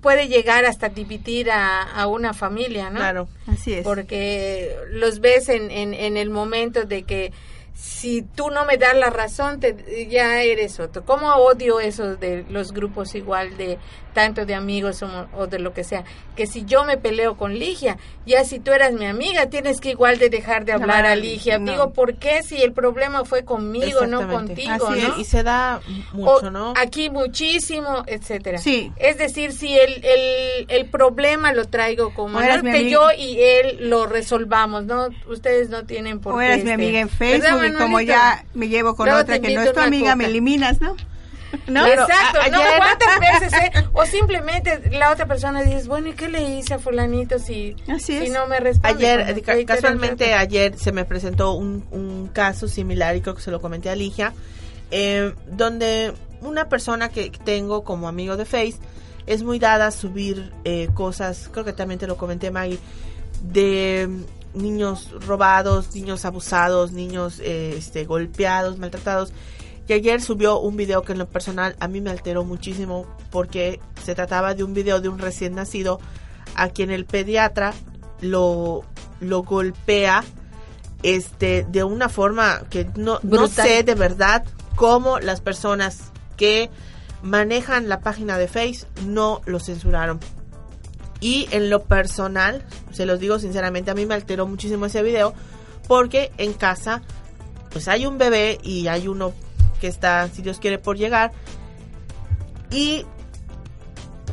puede 0.00 0.28
llegar 0.28 0.64
hasta 0.66 0.88
dividir 0.88 1.50
a, 1.50 1.82
a 1.82 2.06
una 2.06 2.32
familia, 2.32 2.90
¿no? 2.90 3.00
Claro. 3.00 3.28
Así 3.48 3.72
es. 3.74 3.82
Porque 3.82 4.76
los 4.92 5.18
ves 5.18 5.48
en, 5.48 5.70
en, 5.72 5.94
en 5.94 6.16
el 6.16 6.30
momento 6.30 6.84
de 6.84 7.02
que 7.02 7.32
si 7.76 8.22
tú 8.22 8.48
no 8.50 8.64
me 8.64 8.78
das 8.78 8.96
la 8.96 9.10
razón, 9.10 9.60
te, 9.60 10.06
ya 10.08 10.42
eres 10.42 10.80
otro. 10.80 11.04
¿Cómo 11.04 11.34
odio 11.34 11.78
eso 11.78 12.16
de 12.16 12.44
los 12.48 12.72
grupos 12.72 13.14
igual 13.14 13.56
de 13.58 13.78
tanto 14.14 14.46
de 14.46 14.54
amigos 14.54 15.02
o, 15.02 15.28
o 15.36 15.46
de 15.46 15.58
lo 15.58 15.74
que 15.74 15.84
sea? 15.84 16.02
Que 16.34 16.46
si 16.46 16.64
yo 16.64 16.84
me 16.84 16.96
peleo 16.96 17.36
con 17.36 17.54
Ligia, 17.58 17.98
ya 18.24 18.44
si 18.44 18.60
tú 18.60 18.72
eras 18.72 18.92
mi 18.94 19.04
amiga, 19.04 19.50
tienes 19.50 19.78
que 19.80 19.90
igual 19.90 20.16
de 20.18 20.30
dejar 20.30 20.64
de 20.64 20.72
hablar 20.72 21.04
No, 21.04 21.10
a 21.10 21.16
Ligia. 21.16 21.58
no. 21.58 21.70
Digo, 21.70 21.92
¿por 21.92 22.14
qué 22.14 22.42
si 22.42 22.62
el 22.62 22.72
problema 22.72 23.26
fue 23.26 23.44
conmigo, 23.44 24.06
no 24.06 24.26
contigo, 24.26 24.70
Así 24.88 25.02
no? 25.02 25.18
Y 25.18 25.24
se 25.24 25.42
da 25.42 25.80
mucho, 26.14 26.46
O 26.46 26.50
¿no? 26.50 26.72
Aquí 26.78 27.10
muchísimo, 27.10 28.04
etcétera. 28.06 28.56
Sí. 28.56 28.90
Es 28.96 29.18
decir, 29.18 29.52
si 29.52 29.78
el, 29.78 30.02
el, 30.02 30.66
el 30.68 30.86
problema 30.88 31.52
lo 31.52 31.66
traigo 31.66 32.14
como 32.14 32.38
que 32.62 32.88
yo 32.88 33.08
y 33.16 33.38
él 33.38 33.90
lo 33.90 34.06
resolvamos, 34.06 34.84
¿no? 34.84 35.08
Ustedes 35.28 35.68
no 35.68 35.84
tienen 35.84 36.20
por 36.20 36.34
o 36.34 36.38
qué. 36.38 36.46
eres 36.46 36.64
mi 36.64 36.70
este, 36.70 36.72
amiga 36.72 37.00
en 37.00 37.08
¿verdad, 37.42 37.65
Como 37.74 38.00
ya 38.00 38.44
me 38.54 38.68
llevo 38.68 38.94
con 38.96 39.06
Luego 39.06 39.20
otra 39.22 39.38
que 39.40 39.54
no 39.54 39.62
es 39.62 39.72
tu 39.72 39.80
amiga, 39.80 40.16
me 40.16 40.26
eliminas, 40.26 40.80
¿no? 40.80 40.96
¿No? 41.68 41.86
Exacto, 41.86 42.40
a- 42.42 42.48
no, 42.48 42.58
ayer- 42.60 42.76
¿cuántas 42.76 43.20
veces? 43.40 43.52
eh? 43.54 43.72
O 43.92 44.04
simplemente 44.04 44.90
la 44.90 45.10
otra 45.12 45.26
persona 45.26 45.62
dice, 45.62 45.88
bueno, 45.88 46.08
¿y 46.08 46.12
qué 46.12 46.28
le 46.28 46.42
hice 46.58 46.74
a 46.74 46.78
fulanito 46.78 47.38
si, 47.38 47.76
Así 47.88 48.18
si 48.26 48.30
no 48.30 48.46
me 48.46 48.58
responde? 48.60 49.06
Ayer, 49.10 49.42
ca- 49.42 49.64
casualmente 49.64 50.34
ayer 50.34 50.76
se 50.76 50.92
me 50.92 51.04
presentó 51.04 51.52
un, 51.52 51.84
un 51.92 52.28
caso 52.32 52.68
similar 52.68 53.16
y 53.16 53.20
creo 53.20 53.34
que 53.36 53.42
se 53.42 53.50
lo 53.50 53.60
comenté 53.60 53.88
a 53.90 53.94
Ligia, 53.94 54.32
eh, 54.90 55.32
donde 55.46 56.12
una 56.40 56.68
persona 56.68 57.08
que 57.08 57.30
tengo 57.44 57.84
como 57.84 58.08
amigo 58.08 58.36
de 58.36 58.44
Face 58.44 58.74
es 59.26 59.42
muy 59.42 59.58
dada 59.58 59.86
a 59.86 59.90
subir 59.92 60.52
eh, 60.64 60.88
cosas, 60.94 61.48
creo 61.52 61.64
que 61.64 61.72
también 61.72 61.98
te 61.98 62.06
lo 62.06 62.16
comenté 62.16 62.50
Maggie, 62.50 62.78
de 63.42 64.08
niños 64.56 65.10
robados, 65.26 65.94
niños 65.94 66.24
abusados, 66.24 66.92
niños 66.92 67.40
eh, 67.40 67.74
este, 67.76 68.04
golpeados, 68.04 68.78
maltratados. 68.78 69.32
Y 69.88 69.92
ayer 69.92 70.20
subió 70.20 70.58
un 70.58 70.76
video 70.76 71.02
que 71.02 71.12
en 71.12 71.18
lo 71.18 71.28
personal 71.28 71.76
a 71.78 71.86
mí 71.86 72.00
me 72.00 72.10
alteró 72.10 72.44
muchísimo 72.44 73.06
porque 73.30 73.80
se 74.04 74.14
trataba 74.14 74.54
de 74.54 74.64
un 74.64 74.74
video 74.74 75.00
de 75.00 75.08
un 75.08 75.18
recién 75.18 75.54
nacido 75.54 76.00
a 76.56 76.70
quien 76.70 76.90
el 76.90 77.04
pediatra 77.04 77.72
lo, 78.20 78.82
lo 79.20 79.42
golpea 79.42 80.24
este 81.02 81.66
de 81.68 81.84
una 81.84 82.08
forma 82.08 82.62
que 82.68 82.88
no, 82.96 83.20
no 83.22 83.46
sé 83.46 83.84
de 83.84 83.94
verdad 83.94 84.44
cómo 84.74 85.20
las 85.20 85.40
personas 85.40 86.10
que 86.36 86.70
manejan 87.22 87.88
la 87.88 88.00
página 88.00 88.38
de 88.38 88.48
Face 88.48 88.86
no 89.04 89.40
lo 89.46 89.60
censuraron. 89.60 90.20
Y 91.26 91.48
en 91.50 91.70
lo 91.70 91.82
personal, 91.82 92.62
se 92.92 93.04
los 93.04 93.18
digo 93.18 93.40
sinceramente, 93.40 93.90
a 93.90 93.94
mí 93.94 94.06
me 94.06 94.14
alteró 94.14 94.46
muchísimo 94.46 94.86
ese 94.86 95.02
video 95.02 95.34
porque 95.88 96.30
en 96.38 96.52
casa 96.52 97.02
pues 97.70 97.88
hay 97.88 98.06
un 98.06 98.16
bebé 98.16 98.60
y 98.62 98.86
hay 98.86 99.08
uno 99.08 99.32
que 99.80 99.88
está, 99.88 100.28
si 100.28 100.42
Dios 100.42 100.60
quiere, 100.60 100.78
por 100.78 100.96
llegar. 100.96 101.32
Y 102.70 103.04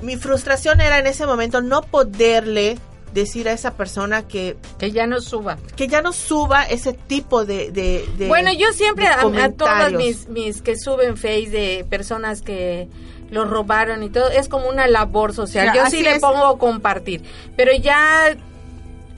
mi 0.04 0.18
frustración 0.18 0.82
era 0.82 1.00
en 1.00 1.08
ese 1.08 1.26
momento 1.26 1.64
no 1.64 1.82
poderle 1.82 2.78
decir 3.14 3.48
a 3.48 3.54
esa 3.54 3.76
persona 3.76 4.28
que 4.28 4.58
que 4.80 4.92
ya 4.92 5.06
no 5.08 5.22
suba 5.22 5.58
que 5.76 5.88
ya 5.88 6.02
no 6.02 6.14
suba 6.14 6.64
ese 6.64 6.94
tipo 6.94 7.46
de, 7.46 7.72
de, 7.72 8.06
de 8.18 8.28
bueno 8.28 8.52
yo 8.54 8.72
siempre 8.74 9.08
a, 9.08 9.20
a 9.20 9.22
comentarios. 9.24 10.02
mis 10.02 10.28
mis 10.30 10.62
que 10.62 10.78
suben 10.78 11.16
face 11.18 11.50
de 11.50 11.86
personas 11.90 12.42
que 12.42 12.88
los 13.30 13.50
robaron 13.50 14.04
y 14.04 14.10
todo 14.10 14.30
es 14.30 14.48
como 14.50 14.68
una 14.70 14.88
labor 14.88 15.34
social 15.34 15.72
yo 15.76 15.86
sí 15.88 16.02
le 16.04 16.16
es. 16.16 16.22
pongo 16.22 16.58
compartir 16.58 17.24
pero 17.56 17.72
ya 17.74 18.36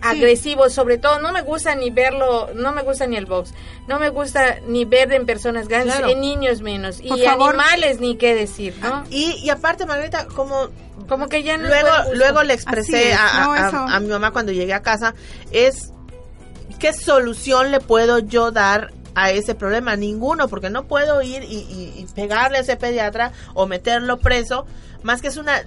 agresivo 0.01 0.69
sobre 0.69 0.97
todo 0.97 1.19
no 1.19 1.31
me 1.31 1.41
gusta 1.41 1.73
ni 1.75 1.89
verlo 1.89 2.49
no 2.53 2.71
me 2.73 2.83
gusta 2.83 3.07
ni 3.07 3.15
el 3.17 3.25
box 3.25 3.53
no 3.87 3.99
me 3.99 4.09
gusta 4.09 4.57
ni 4.67 4.85
ver 4.85 5.11
en 5.13 5.25
personas 5.25 5.67
grandes 5.67 5.95
Claro. 5.95 6.11
en 6.11 6.21
niños 6.21 6.61
menos 6.61 7.01
Por 7.01 7.17
y 7.17 7.23
favor. 7.25 7.49
animales 7.55 7.99
ni 7.99 8.15
qué 8.17 8.35
decir 8.35 8.75
no 8.81 9.03
y, 9.09 9.31
y 9.43 9.49
aparte 9.49 9.85
Margarita 9.85 10.27
como 10.27 10.69
como 11.07 11.27
que 11.27 11.43
ya 11.43 11.57
no 11.57 11.65
es 11.67 11.69
luego 11.81 12.13
luego 12.13 12.43
le 12.43 12.53
expresé 12.53 13.11
es, 13.11 13.17
a, 13.19 13.45
no, 13.45 13.53
a- 13.53 13.67
eso. 13.67 13.77
a 13.77 13.99
mi 13.99 14.07
mamá 14.07 14.31
cuando 14.31 14.51
llegué 14.51 14.73
a 14.73 14.81
casa 14.81 15.15
es 15.51 15.91
qué 16.79 16.93
solución 16.93 17.71
le 17.71 17.79
puedo 17.79 18.19
yo 18.19 18.51
dar 18.51 18.91
a 19.15 19.31
ese 19.31 19.55
problema 19.55 19.95
ninguno 19.95 20.49
porque 20.49 20.69
no 20.69 20.83
puedo 20.85 21.21
ir 21.21 21.43
y, 21.43 21.55
y- 21.57 21.93
y 21.97 22.05
pegarle 22.13 22.57
a 22.57 22.61
ese 22.61 22.75
pediatra 22.75 23.31
o 23.53 23.65
meterlo 23.65 24.19
preso 24.19 24.65
más 25.03 25.21
que 25.21 25.29
es 25.29 25.37
una 25.37 25.63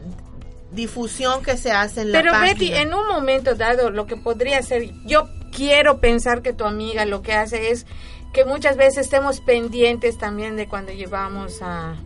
difusión 0.72 1.42
que 1.42 1.57
se 1.57 1.70
hace 1.72 2.02
en 2.02 2.12
la 2.12 2.18
Pero 2.20 2.33
página. 2.33 2.52
Betty, 2.52 2.72
en 2.74 2.94
un 2.94 3.07
momento 3.09 3.54
dado, 3.54 3.90
lo 3.90 4.07
que 4.07 4.16
podría 4.16 4.61
ser, 4.62 4.90
yo 5.07 5.28
quiero 5.54 5.98
pensar 5.98 6.42
que 6.42 6.52
tu 6.52 6.64
amiga 6.64 7.04
lo 7.07 7.22
que 7.22 7.33
hace 7.33 7.70
es 7.70 7.87
que 8.33 8.44
muchas 8.44 8.76
veces 8.76 8.98
estemos 9.07 9.40
pendientes 9.40 10.18
también 10.18 10.57
de 10.57 10.68
cuando 10.68 10.92
llevamos 10.92 11.62
a, 11.62 11.96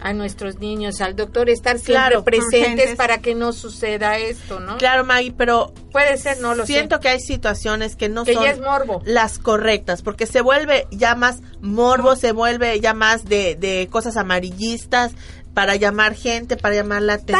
a 0.00 0.12
nuestros 0.12 0.60
niños 0.60 1.00
al 1.00 1.16
doctor, 1.16 1.50
estar 1.50 1.76
siempre 1.78 1.94
Claro, 1.94 2.24
presentes 2.24 2.60
urgentes. 2.70 2.96
para 2.96 3.18
que 3.18 3.34
no 3.34 3.52
suceda 3.52 4.16
esto, 4.18 4.60
¿no? 4.60 4.76
Claro, 4.78 5.04
Maggie, 5.04 5.32
pero 5.36 5.72
Puede 5.90 6.16
ser, 6.18 6.38
no 6.40 6.54
lo 6.54 6.66
siento 6.66 6.96
sé. 6.96 7.00
que 7.02 7.08
hay 7.08 7.20
situaciones 7.20 7.96
que 7.96 8.08
no 8.10 8.24
Que 8.24 8.34
son 8.34 8.44
ya 8.44 8.50
es 8.50 8.60
morbo. 8.60 9.00
las 9.06 9.38
correctas, 9.38 10.02
porque 10.02 10.26
se 10.26 10.42
vuelve 10.42 10.86
ya 10.92 11.14
más 11.16 11.40
morbo, 11.62 12.14
se 12.16 12.32
vuelve 12.32 12.78
ya 12.80 12.92
más 12.94 13.24
de, 13.24 13.56
de 13.56 13.88
cosas 13.90 14.16
amarillistas 14.18 15.12
para 15.56 15.74
llamar 15.74 16.14
gente, 16.14 16.58
para 16.58 16.74
llamar 16.74 17.00
la 17.00 17.14
atención. 17.14 17.38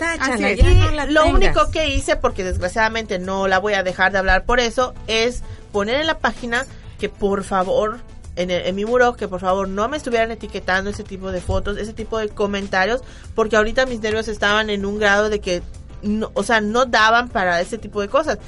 Tacha 0.00 0.26
tu 0.26 0.32
amiga, 0.44 0.84
no 0.86 0.90
la 0.92 1.06
lo 1.06 1.22
tengas. 1.24 1.34
único 1.34 1.70
que 1.72 1.88
hice, 1.88 2.14
porque 2.14 2.44
desgraciadamente 2.44 3.18
no 3.18 3.48
la 3.48 3.58
voy 3.58 3.74
a 3.74 3.82
dejar 3.82 4.12
de 4.12 4.18
hablar 4.18 4.44
por 4.44 4.60
eso, 4.60 4.94
es 5.08 5.42
poner 5.72 5.96
en 6.00 6.06
la 6.06 6.20
página 6.20 6.64
que 7.00 7.08
por 7.08 7.42
favor, 7.42 7.98
en, 8.36 8.52
el- 8.52 8.64
en 8.64 8.76
mi 8.76 8.84
muro, 8.84 9.16
que 9.16 9.26
por 9.26 9.40
favor 9.40 9.68
no 9.68 9.88
me 9.88 9.96
estuvieran 9.96 10.30
etiquetando 10.30 10.88
ese 10.90 11.02
tipo 11.02 11.32
de 11.32 11.40
fotos, 11.40 11.78
ese 11.78 11.92
tipo 11.92 12.16
de 12.20 12.28
comentarios, 12.28 13.00
porque 13.34 13.56
ahorita 13.56 13.86
mis 13.86 13.98
nervios 13.98 14.28
estaban 14.28 14.70
en 14.70 14.86
un 14.86 15.00
grado 15.00 15.28
de 15.28 15.40
que, 15.40 15.62
no, 16.02 16.30
o 16.34 16.44
sea, 16.44 16.60
no 16.60 16.86
daban 16.86 17.28
para 17.28 17.60
ese 17.60 17.76
tipo 17.76 18.00
de 18.02 18.06
cosas. 18.08 18.38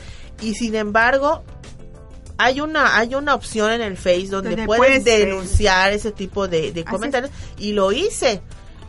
Y 0.40 0.54
sin 0.54 0.76
embargo, 0.76 1.42
hay 2.36 2.60
una 2.60 2.96
hay 2.96 3.16
una 3.16 3.34
opción 3.34 3.72
en 3.72 3.82
el 3.82 3.96
Face 3.96 4.28
donde, 4.28 4.50
Donde 4.50 4.66
puedes 4.66 5.02
puedes, 5.02 5.04
denunciar 5.04 5.92
ese 5.92 6.12
tipo 6.12 6.46
de, 6.46 6.84
comentarios 6.88 7.32
y 7.58 7.72
lo 7.72 7.90
hice. 7.90 8.40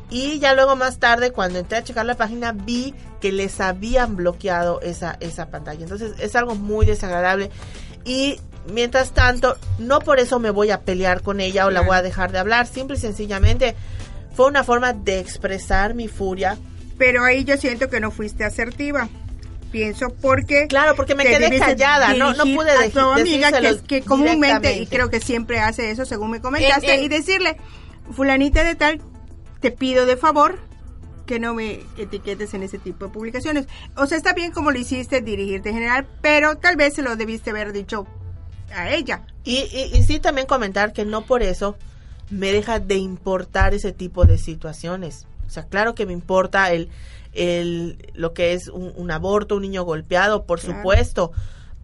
Y 0.09 0.39
ya 0.39 0.53
luego 0.55 0.75
más 0.75 0.97
tarde, 0.99 1.31
cuando 1.31 1.59
entré 1.59 1.77
a 1.77 1.83
checar 1.83 2.05
la 2.05 2.15
página, 2.15 2.51
vi 2.51 2.95
que 3.21 3.31
les 3.31 3.59
habían 3.61 4.15
bloqueado 4.15 4.81
esa, 4.81 5.17
esa 5.19 5.47
pantalla. 5.51 5.83
Entonces 5.83 6.13
es 6.19 6.35
algo 6.35 6.55
muy 6.55 6.85
desagradable. 6.85 7.51
Y 8.05 8.39
mientras 8.73 9.11
tanto, 9.11 9.57
no 9.77 9.99
por 9.99 10.19
eso 10.19 10.39
me 10.39 10.49
voy 10.49 10.71
a 10.71 10.81
pelear 10.81 11.21
con 11.21 11.39
ella 11.39 11.65
o 11.67 11.69
la 11.69 11.81
voy 11.81 11.95
a 11.95 12.01
dejar 12.01 12.31
de 12.31 12.39
hablar. 12.39 12.65
Simple 12.65 12.97
y 12.97 12.99
sencillamente 12.99 13.75
fue 14.35 14.47
una 14.47 14.63
forma 14.63 14.93
de 14.93 15.19
expresar 15.19 15.93
mi 15.93 16.07
furia. 16.07 16.57
Pero 16.97 17.23
ahí 17.23 17.43
yo 17.43 17.55
siento 17.57 17.89
que 17.89 17.99
no 17.99 18.09
fuiste 18.09 18.43
asertiva. 18.43 19.07
Pienso 19.71 20.07
porque... 20.09 20.65
Claro, 20.67 20.95
porque 20.95 21.13
me 21.13 21.23
quedé 21.23 21.59
callada, 21.59 22.13
no, 22.15 22.33
no 22.33 22.43
pude 22.43 22.71
a 22.71 22.79
de- 22.81 22.89
tu 22.89 22.99
amiga 22.99 23.51
que, 23.87 24.01
comúnmente, 24.01 24.73
y 24.79 24.87
creo 24.87 25.11
que 25.11 25.19
siempre 25.19 25.59
hace 25.59 25.91
eso, 25.91 26.05
según 26.05 26.31
me 26.31 26.41
comentaste, 26.41 26.91
En- 26.95 26.99
en- 27.01 27.05
y 27.05 27.09
decirle, 27.09 27.55
fulanita 28.11 28.63
de 28.63 28.73
tal, 28.73 28.99
te 29.59 29.71
pido 29.71 30.05
de 30.05 30.17
favor 30.17 30.57
que 31.25 31.39
no 31.39 31.53
me 31.53 31.81
etiquetes 31.97 32.53
en 32.53 32.63
ese 32.63 32.79
tipo 32.79 33.05
de 33.05 33.11
publicaciones. 33.11 33.67
O 33.95 34.05
sea, 34.07 34.17
está 34.17 34.33
bien 34.33 34.51
como 34.51 34.71
lo 34.71 34.79
hiciste, 34.79 35.21
dirigirte 35.21 35.69
en 35.69 35.75
general, 35.75 36.07
pero 36.21 36.57
tal 36.57 36.75
vez 36.75 36.95
se 36.95 37.03
lo 37.03 37.15
debiste 37.15 37.51
haber 37.51 37.71
dicho 37.71 38.07
a 38.75 38.89
ella. 38.89 39.25
Y, 39.43 39.57
y, 39.71 39.91
y 39.97 40.03
sí 40.03 40.19
también 40.19 40.47
comentar 40.47 40.91
que 40.93 41.05
no 41.05 41.21
por 41.25 41.43
eso 41.43 41.75
me 42.31 42.51
deja 42.51 42.79
de 42.79 42.95
importar 42.95 43.73
ese 43.73 43.91
tipo 43.91 44.25
de 44.25 44.37
situaciones. 44.37 45.27
O 45.45 45.49
sea, 45.51 45.63
claro 45.67 45.93
que 45.95 46.05
me 46.05 46.13
importa 46.13 46.71
el, 46.71 46.89
el 47.33 48.11
lo 48.13 48.33
que 48.33 48.53
es 48.53 48.67
un, 48.67 48.91
un 48.95 49.11
aborto, 49.11 49.55
un 49.55 49.61
niño 49.63 49.83
golpeado, 49.83 50.45
por 50.45 50.59
Claro. 50.59 50.77
supuesto, 50.79 51.31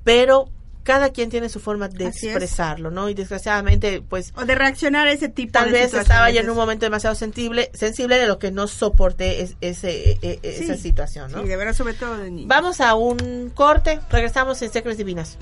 pero 0.03 0.49
cada 0.85 1.09
quien 1.09 1.29
tiene 1.29 1.49
su 1.49 1.59
forma 1.59 1.89
de 1.89 2.05
Así 2.07 2.27
expresarlo, 2.29 2.91
¿no? 2.91 3.09
Y 3.09 3.13
desgraciadamente, 3.15 4.01
pues 4.07 4.31
O 4.37 4.45
de 4.45 4.55
reaccionar 4.55 5.07
a 5.07 5.11
ese 5.11 5.27
tipo 5.27 5.51
tal 5.53 5.65
de 5.65 5.71
vez 5.71 5.81
situaciones. 5.87 6.07
estaba 6.09 6.29
ya 6.31 6.39
en 6.41 6.49
un 6.49 6.55
momento 6.55 6.85
demasiado 6.85 7.15
sensible, 7.15 7.71
sensible 7.73 8.17
de 8.17 8.27
lo 8.27 8.39
que 8.39 8.51
no 8.51 8.67
soporté 8.67 9.41
es- 9.41 9.57
ese, 9.61 10.11
e- 10.11 10.17
e- 10.21 10.39
esa 10.43 10.77
situación, 10.77 11.31
¿no? 11.31 11.41
Sí, 11.41 11.47
de 11.49 11.57
verdad, 11.57 11.73
sobre 11.73 11.95
todo 11.95 12.17
de 12.17 12.31
niños. 12.31 12.47
Vamos 12.47 12.79
a 12.79 12.95
un 12.95 13.51
corte, 13.53 13.99
regresamos 14.09 14.61
en 14.61 14.71
Secres 14.71 14.97
Divinas. 14.97 15.37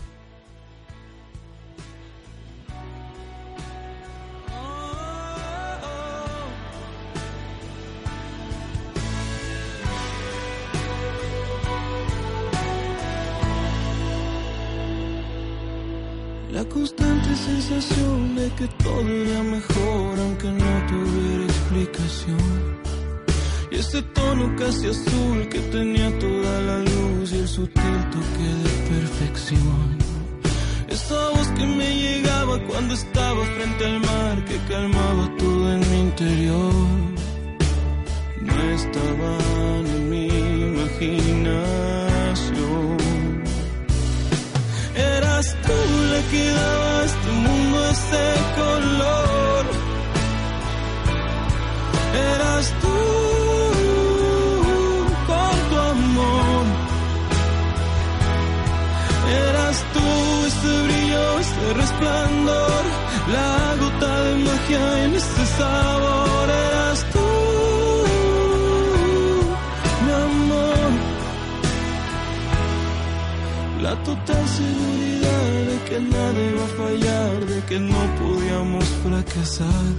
De 17.90 18.50
que 18.56 18.68
todo 18.84 19.02
iría 19.02 19.44
mejor 19.44 20.20
aunque 20.20 20.48
no 20.48 20.88
tuviera 20.88 21.44
explicación. 21.44 22.80
Y 23.72 23.76
ese 23.76 24.02
tono 24.02 24.56
casi 24.56 24.88
azul 24.88 25.48
que 25.50 25.60
tenía 25.60 26.18
toda 26.20 26.62
la 26.62 26.80
luz 26.80 27.32
y 27.34 27.40
el 27.40 27.48
sutil 27.48 28.10
toque 28.12 28.50
de 28.64 28.70
perfección. 28.90 29.98
Esa 30.88 31.30
voz 31.30 31.48
que 31.58 31.66
me 31.66 31.96
llegaba 31.96 32.60
cuando 32.68 32.94
estaba 32.94 33.44
frente 33.46 33.86
al 33.86 34.00
mar 34.00 34.46
que 34.46 34.58
calmaba 34.70 35.36
todo 35.38 35.74
en 35.74 35.80
mi 35.92 36.00
interior. 36.00 36.74
No 38.42 38.62
estaban 38.80 39.86
en 39.96 40.10
mi 40.10 40.28
imaginación. 40.70 41.38
Eras 44.96 45.56
tú 45.66 45.78
la 46.12 46.22
que 46.32 46.44
daba 46.50 46.94
este 47.94 48.18
mundo 48.18 48.24
ese 48.24 48.26
color. 48.60 49.66
Eras 52.34 52.66
tú 52.82 53.00
con 55.30 55.56
tu 55.70 55.76
amor. 55.96 56.66
Eras 59.48 59.78
tú 59.94 60.08
ese 60.50 60.74
brillo, 60.86 61.26
ese 61.40 61.74
resplandor, 61.82 62.84
la 63.36 63.52
gota 63.82 64.12
de 64.26 64.34
magia 64.48 64.86
en 65.06 65.12
este 65.22 65.44
sabor. 65.58 66.46
Eras 66.68 67.00
tú, 67.14 67.30
mi 70.06 70.14
amor. 70.30 70.92
La 73.86 73.94
total 74.04 74.44
seguridad 74.58 75.08
de 75.08 75.13
que 75.88 76.00
nada 76.00 76.40
iba 76.52 76.64
a 76.64 76.74
fallar, 76.84 77.46
de 77.46 77.62
que 77.68 77.80
no 77.80 78.02
podíamos 78.22 78.86
fracasar. 79.04 79.92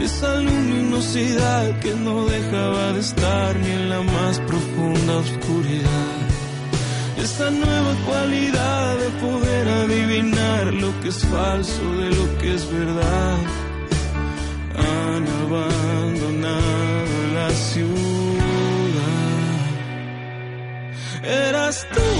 Esa 0.00 0.40
luminosidad 0.40 1.78
que 1.80 1.94
no 1.94 2.24
dejaba 2.26 2.92
de 2.92 3.00
estar 3.00 3.56
ni 3.56 3.70
en 3.70 3.88
la 3.90 4.02
más 4.02 4.40
profunda 4.40 5.16
oscuridad. 5.18 6.16
Esa 7.18 7.50
nueva 7.50 7.94
cualidad 8.06 8.96
de 8.96 9.08
poder 9.26 9.68
adivinar 9.68 10.74
lo 10.74 10.90
que 11.00 11.08
es 11.08 11.24
falso 11.26 11.84
de 12.00 12.10
lo 12.10 12.38
que 12.38 12.54
es 12.54 12.64
verdad. 12.72 13.38
Han 14.84 15.24
abandonado 15.44 17.16
la 17.34 17.50
ciudad. 17.50 17.92
Eras 21.22 21.86
tú 21.94 22.11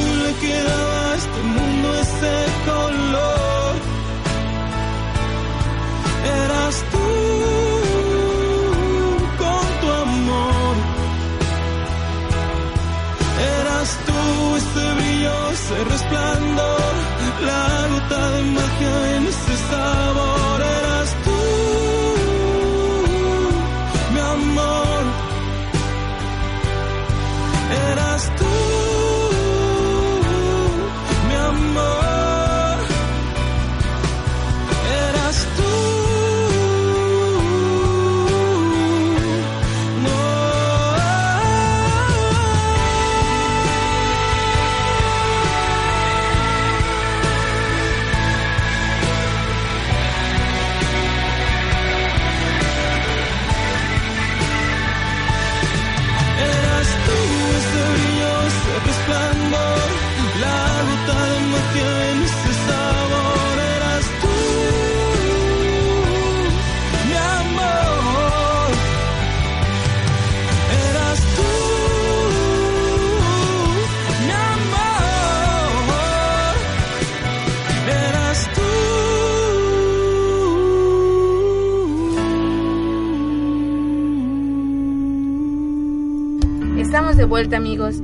vuelta 87.42 87.56
amigos 87.56 87.96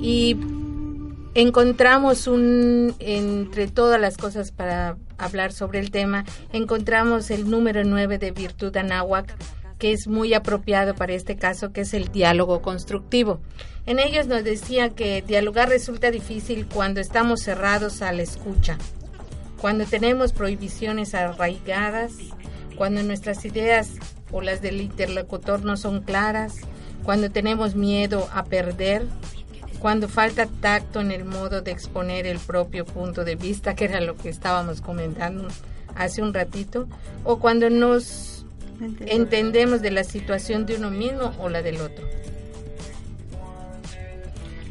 y 0.00 0.36
encontramos 1.34 2.26
un, 2.26 2.96
entre 2.98 3.68
todas 3.68 4.00
las 4.00 4.16
cosas 4.16 4.50
para 4.50 4.96
hablar 5.18 5.52
sobre 5.52 5.78
el 5.78 5.92
tema, 5.92 6.24
encontramos 6.52 7.30
el 7.30 7.48
número 7.48 7.84
9 7.84 8.18
de 8.18 8.32
Virtud 8.32 8.76
Anáhuac, 8.76 9.36
que 9.78 9.92
es 9.92 10.08
muy 10.08 10.34
apropiado 10.34 10.96
para 10.96 11.12
este 11.12 11.36
caso, 11.36 11.72
que 11.72 11.82
es 11.82 11.94
el 11.94 12.10
diálogo 12.10 12.60
constructivo. 12.60 13.40
En 13.86 14.00
ellos 14.00 14.26
nos 14.26 14.42
decía 14.42 14.88
que 14.88 15.22
dialogar 15.22 15.68
resulta 15.68 16.10
difícil 16.10 16.66
cuando 16.66 17.00
estamos 17.00 17.40
cerrados 17.40 18.02
a 18.02 18.10
la 18.10 18.22
escucha, 18.22 18.78
cuando 19.60 19.84
tenemos 19.84 20.32
prohibiciones 20.32 21.14
arraigadas, 21.14 22.14
cuando 22.76 23.00
nuestras 23.04 23.44
ideas 23.44 23.90
o 24.32 24.40
las 24.40 24.60
del 24.60 24.80
interlocutor 24.80 25.64
no 25.64 25.76
son 25.76 26.02
claras, 26.02 26.56
cuando 27.04 27.30
tenemos 27.30 27.74
miedo 27.74 28.28
a 28.32 28.44
perder, 28.44 29.06
cuando 29.78 30.08
falta 30.08 30.46
tacto 30.46 31.00
en 31.00 31.10
el 31.10 31.24
modo 31.24 31.60
de 31.60 31.72
exponer 31.72 32.26
el 32.26 32.38
propio 32.38 32.84
punto 32.84 33.24
de 33.24 33.34
vista, 33.34 33.74
que 33.74 33.86
era 33.86 34.00
lo 34.00 34.16
que 34.16 34.28
estábamos 34.28 34.80
comentando 34.80 35.48
hace 35.96 36.22
un 36.22 36.32
ratito, 36.32 36.86
o 37.24 37.38
cuando 37.38 37.68
nos 37.68 38.46
entendemos 39.00 39.82
de 39.82 39.90
la 39.90 40.04
situación 40.04 40.66
de 40.66 40.76
uno 40.76 40.90
mismo 40.90 41.32
o 41.38 41.48
la 41.48 41.62
del 41.62 41.80
otro. 41.80 42.06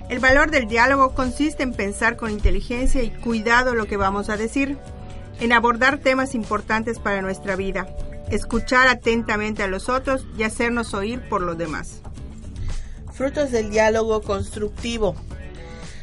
El 0.10 0.20
valor 0.20 0.52
del 0.52 0.67
diálogo 0.67 1.13
consiste 1.13 1.63
en 1.63 1.74
pensar 1.74 2.17
con 2.17 2.32
inteligencia 2.32 3.02
y 3.02 3.12
cuidado 3.12 3.76
lo 3.76 3.86
que 3.86 3.96
vamos 3.96 4.30
a 4.30 4.36
decir, 4.36 4.78
en 5.39 5.54
abordar 5.54 6.00
temas 6.00 6.36
importantes 6.36 7.00
para 7.00 7.22
nuestra 7.22 7.56
vida, 7.56 7.88
escuchar 8.30 8.88
atentamente 8.88 9.63
a 9.63 9.67
los 9.67 9.89
otros 9.89 10.26
y 10.38 10.44
hacernos 10.44 10.94
oír 10.94 11.22
por 11.30 11.41
los 11.41 11.58
demás. 11.58 12.02
Frutos 13.22 13.52
del 13.52 13.70
diálogo 13.70 14.24
constructivo. 14.24 15.16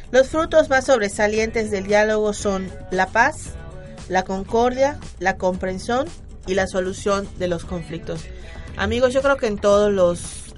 Los 0.09 0.29
frutos 0.29 0.69
más 0.69 0.85
sobresalientes 0.85 1.69
del 1.69 1.85
diálogo 1.85 2.31
son 2.31 2.71
la 2.91 3.07
paz, 3.07 3.49
la 4.07 4.23
concordia, 4.23 4.97
la 5.19 5.35
comprensión 5.35 6.07
y 6.47 6.53
la 6.53 6.65
solución 6.65 7.27
de 7.37 7.49
los 7.49 7.65
conflictos. 7.65 8.21
Amigos, 8.77 9.13
yo 9.13 9.21
creo 9.21 9.35
que 9.35 9.47
en 9.47 9.57
todos 9.57 9.91
los, 9.91 10.53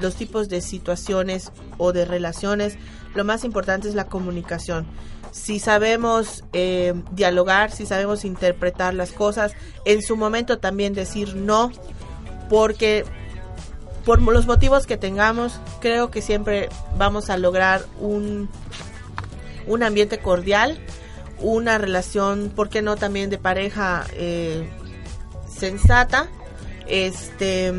los 0.00 0.14
tipos 0.14 0.48
de 0.48 0.62
situaciones 0.62 1.52
o 1.76 1.92
de 1.92 2.06
relaciones, 2.06 2.78
lo 3.14 3.26
más 3.26 3.44
importante 3.44 3.86
es 3.86 3.94
la 3.94 4.06
comunicación. 4.06 4.86
Si 5.30 5.58
sabemos 5.58 6.42
eh, 6.54 6.94
dialogar, 7.10 7.70
si 7.70 7.84
sabemos 7.84 8.24
interpretar 8.24 8.94
las 8.94 9.12
cosas, 9.12 9.52
en 9.84 10.00
su 10.00 10.16
momento 10.16 10.58
también 10.58 10.94
decir 10.94 11.36
no, 11.36 11.70
porque 12.48 13.04
por 14.04 14.20
los 14.20 14.46
motivos 14.46 14.86
que 14.86 14.96
tengamos, 14.96 15.60
creo 15.80 16.10
que 16.10 16.22
siempre 16.22 16.68
vamos 16.96 17.30
a 17.30 17.36
lograr 17.36 17.84
un, 18.00 18.48
un 19.66 19.82
ambiente 19.82 20.18
cordial, 20.18 20.78
una 21.38 21.78
relación, 21.78 22.52
¿por 22.54 22.68
qué 22.68 22.82
no 22.82 22.96
también 22.96 23.30
de 23.30 23.38
pareja 23.38 24.04
eh, 24.12 24.68
sensata? 25.48 26.28
Este 26.86 27.72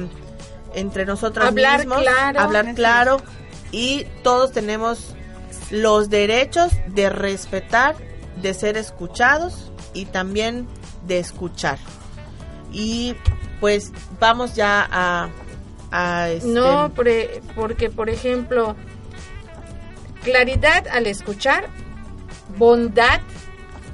entre 0.73 1.05
nosotros 1.05 1.45
hablar 1.45 1.79
mismos, 1.79 2.01
claro, 2.01 2.39
hablar 2.39 2.73
claro 2.73 3.21
y 3.71 4.05
todos 4.23 4.51
tenemos 4.51 5.13
los 5.69 6.09
derechos 6.09 6.71
de 6.87 7.09
respetar, 7.09 7.95
de 8.41 8.53
ser 8.53 8.77
escuchados 8.77 9.71
y 9.93 10.05
también 10.05 10.67
de 11.05 11.19
escuchar. 11.19 11.77
Y 12.71 13.15
pues 13.59 13.91
vamos 14.19 14.55
ya 14.55 14.87
a 14.91 15.29
este, 15.93 16.47
no, 16.47 16.91
porque, 16.93 17.89
por 17.89 18.09
ejemplo, 18.09 18.75
claridad 20.23 20.87
al 20.87 21.05
escuchar, 21.05 21.67
bondad, 22.57 23.21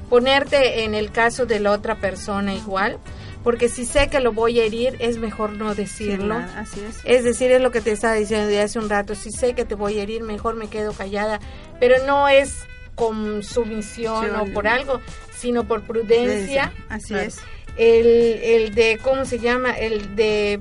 ponerte 0.08 0.84
en 0.84 0.94
el 0.94 1.12
caso 1.12 1.44
de 1.44 1.60
la 1.60 1.72
otra 1.72 1.96
persona 1.96 2.54
igual, 2.54 2.98
porque 3.44 3.68
si 3.68 3.84
sé 3.84 4.08
que 4.08 4.20
lo 4.20 4.32
voy 4.32 4.60
a 4.60 4.64
herir, 4.64 4.96
es 4.98 5.18
mejor 5.18 5.52
no 5.52 5.74
decirlo. 5.74 6.36
así 6.56 6.80
es. 6.80 7.00
Es 7.04 7.24
decir, 7.24 7.50
es 7.52 7.60
lo 7.60 7.70
que 7.70 7.80
te 7.80 7.92
estaba 7.92 8.14
diciendo 8.14 8.46
de 8.46 8.60
hace 8.60 8.78
un 8.78 8.88
rato, 8.88 9.14
si 9.14 9.30
sé 9.30 9.54
que 9.54 9.64
te 9.64 9.74
voy 9.74 9.98
a 9.98 10.02
herir, 10.02 10.22
mejor 10.22 10.56
me 10.56 10.68
quedo 10.68 10.92
callada, 10.92 11.40
pero 11.78 12.04
no 12.06 12.28
es 12.28 12.64
con 12.94 13.42
sumisión 13.42 14.36
o 14.36 14.46
por 14.52 14.68
algo, 14.68 15.00
sino 15.34 15.64
por 15.64 15.82
prudencia. 15.82 16.72
Así 16.88 17.14
es. 17.14 17.38
El, 17.76 18.06
el 18.06 18.74
de, 18.74 18.98
¿cómo 19.02 19.24
se 19.24 19.38
llama? 19.38 19.72
El 19.72 20.16
de 20.16 20.60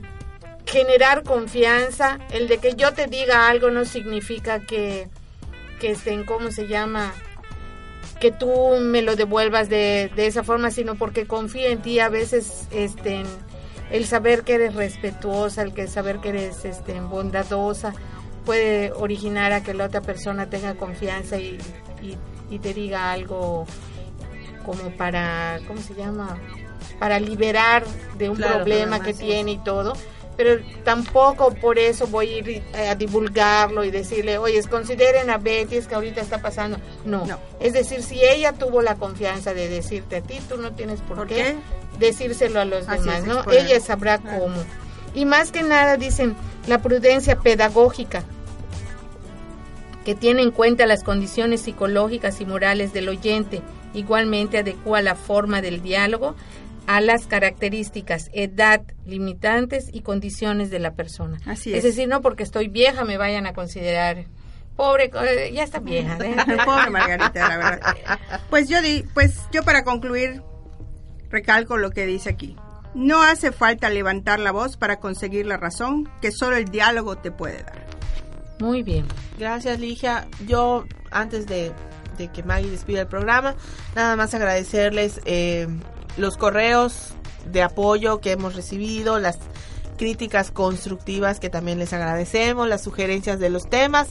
generar 0.71 1.23
confianza, 1.23 2.19
el 2.31 2.47
de 2.47 2.59
que 2.59 2.75
yo 2.75 2.93
te 2.93 3.07
diga 3.07 3.47
algo 3.47 3.71
no 3.71 3.85
significa 3.85 4.59
que, 4.59 5.07
que 5.79 5.91
estén, 5.91 6.23
¿cómo 6.23 6.51
se 6.51 6.67
llama? 6.67 7.13
que 8.19 8.31
tú 8.31 8.77
me 8.81 9.01
lo 9.01 9.15
devuelvas 9.15 9.69
de, 9.69 10.11
de 10.15 10.27
esa 10.27 10.43
forma, 10.43 10.71
sino 10.71 10.95
porque 10.95 11.25
confío 11.25 11.67
en 11.67 11.81
ti 11.81 11.99
a 11.99 12.09
veces 12.09 12.67
este, 12.71 13.23
el 13.91 14.05
saber 14.05 14.43
que 14.43 14.55
eres 14.55 14.75
respetuosa, 14.75 15.61
el 15.61 15.73
que 15.73 15.87
saber 15.87 16.19
que 16.19 16.29
eres 16.29 16.65
este, 16.65 16.99
bondadosa, 16.99 17.93
puede 18.45 18.91
originar 18.91 19.53
a 19.53 19.63
que 19.63 19.73
la 19.73 19.85
otra 19.85 20.01
persona 20.01 20.49
tenga 20.49 20.75
confianza 20.75 21.37
y, 21.37 21.57
y, 22.49 22.59
te 22.59 22.73
diga 22.73 23.11
algo 23.11 23.65
como 24.65 24.89
para, 24.97 25.59
¿cómo 25.67 25.81
se 25.81 25.93
llama? 25.93 26.37
Para 26.99 27.19
liberar 27.19 27.85
de 28.17 28.29
un 28.29 28.37
problema 28.37 29.01
que 29.01 29.13
tiene 29.13 29.51
y 29.51 29.57
todo 29.59 29.93
pero 30.39 30.61
tampoco 30.85 31.53
por 31.53 31.77
eso 31.77 32.07
voy 32.07 32.29
a 32.29 32.37
ir 32.37 32.49
eh, 32.49 32.87
a 32.87 32.95
divulgarlo 32.95 33.83
y 33.83 33.91
decirle, 33.91 34.37
oye, 34.37 34.63
consideren 34.63 35.29
a 35.29 35.37
Betty, 35.37 35.75
es 35.75 35.85
que 35.85 35.95
ahorita 35.95 36.21
está 36.21 36.41
pasando. 36.41 36.77
No. 37.03 37.27
Es 37.59 37.73
decir, 37.73 38.01
si 38.03 38.23
ella 38.23 38.53
tuvo 38.53 38.81
la 38.81 38.95
confianza 38.95 39.53
de 39.53 39.67
decirte 39.67 40.15
a 40.15 40.21
ti, 40.21 40.39
tú 40.47 40.55
no 40.55 40.71
tienes 40.71 41.01
por, 41.01 41.27
qué, 41.27 41.57
decírselo 41.99 42.61
a 42.61 42.63
los 42.63 42.87
demás, 42.87 43.25
¿no? 43.25 43.51
Ella 43.51 43.81
sabrá 43.81 44.17
cómo. 44.19 44.63
Y 45.13 45.25
más 45.25 45.51
que 45.51 45.61
nada 45.61 45.97
dicen 45.97 46.37
la 46.67 46.81
prudencia 46.81 47.35
pedagógica, 47.39 48.23
que 50.05 50.15
tiene 50.15 50.41
en 50.41 50.51
cuenta 50.51 50.85
las 50.85 51.03
condiciones 51.03 51.63
psicológicas 51.63 52.39
y 52.39 52.45
morales 52.45 52.93
del 52.93 53.09
oyente, 53.09 53.61
igualmente 53.93 54.59
adecua 54.59 55.01
la 55.01 55.15
forma 55.15 55.61
del 55.61 55.81
diálogo 55.81 56.35
a 56.89 57.01
las 57.01 57.27
características, 57.27 58.31
edad, 58.33 58.81
limitantes 59.05 59.91
y 59.93 60.01
condiciones 60.01 60.71
de 60.71 60.79
la 60.79 60.95
persona. 60.95 61.37
Así 61.45 61.69
es. 61.69 61.77
Es 61.77 61.83
decir, 61.83 62.09
no 62.09 62.23
porque 62.23 62.41
estoy 62.41 62.67
vieja 62.67 63.05
me 63.05 63.15
vayan 63.15 63.45
a 63.45 63.53
considerar 63.53 64.25
pobre, 64.75 65.11
eh, 65.13 65.51
ya 65.53 65.65
está 65.65 65.81
vieja. 65.81 66.17
¿eh? 66.17 66.35
pobre 66.65 66.89
Margarita, 66.89 67.47
la 67.47 67.57
verdad. 67.57 67.95
Pues 68.49 68.69
yo 68.69 68.81
di, 68.81 69.05
pues 69.13 69.39
yo 69.51 69.61
para 69.61 69.83
concluir 69.83 70.41
recalco 71.29 71.77
lo 71.77 71.91
que 71.91 72.07
dice 72.07 72.31
aquí. 72.31 72.55
No 72.95 73.21
hace 73.21 73.51
falta 73.51 73.91
levantar 73.91 74.39
la 74.39 74.51
voz 74.51 74.75
para 74.75 74.99
conseguir 74.99 75.45
la 75.45 75.57
razón 75.57 76.09
que 76.23 76.31
solo 76.31 76.55
el 76.55 76.69
diálogo 76.69 77.19
te 77.19 77.29
puede 77.29 77.61
dar. 77.61 77.85
Muy 78.61 78.81
bien. 78.81 79.05
Gracias, 79.37 79.79
Ligia. 79.79 80.27
Yo, 80.47 80.85
antes 81.11 81.45
de, 81.45 81.71
que 82.33 82.41
Maggie 82.41 82.71
despida 82.71 83.01
el 83.01 83.07
programa, 83.07 83.53
nada 83.95 84.15
más 84.15 84.33
agradecerles 84.33 85.21
eh, 85.25 85.67
los 86.17 86.37
correos 86.37 87.13
de 87.51 87.61
apoyo 87.63 88.19
que 88.19 88.31
hemos 88.31 88.55
recibido, 88.55 89.19
las 89.19 89.37
críticas 89.97 90.51
constructivas 90.51 91.39
que 91.39 91.49
también 91.49 91.79
les 91.79 91.93
agradecemos, 91.93 92.67
las 92.67 92.83
sugerencias 92.83 93.39
de 93.39 93.49
los 93.49 93.69
temas. 93.69 94.09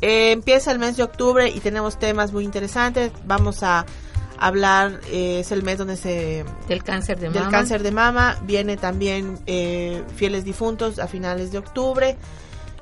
Eh, 0.00 0.32
empieza 0.32 0.70
el 0.70 0.78
mes 0.78 0.96
de 0.96 1.02
octubre 1.02 1.48
y 1.48 1.60
tenemos 1.60 1.98
temas 1.98 2.32
muy 2.32 2.44
interesantes. 2.44 3.10
Vamos 3.24 3.62
a 3.62 3.86
hablar, 4.38 5.00
eh, 5.10 5.40
es 5.40 5.50
el 5.50 5.62
mes 5.62 5.78
donde 5.78 5.96
se... 5.96 6.44
Del 6.68 6.84
cáncer 6.84 7.18
de 7.18 7.30
del 7.30 7.40
mama. 7.40 7.50
cáncer 7.50 7.82
de 7.82 7.90
mama. 7.90 8.38
Viene 8.42 8.76
también 8.76 9.38
eh, 9.46 10.04
Fieles 10.14 10.44
Difuntos 10.44 10.98
a 10.98 11.08
finales 11.08 11.50
de 11.52 11.58
octubre 11.58 12.16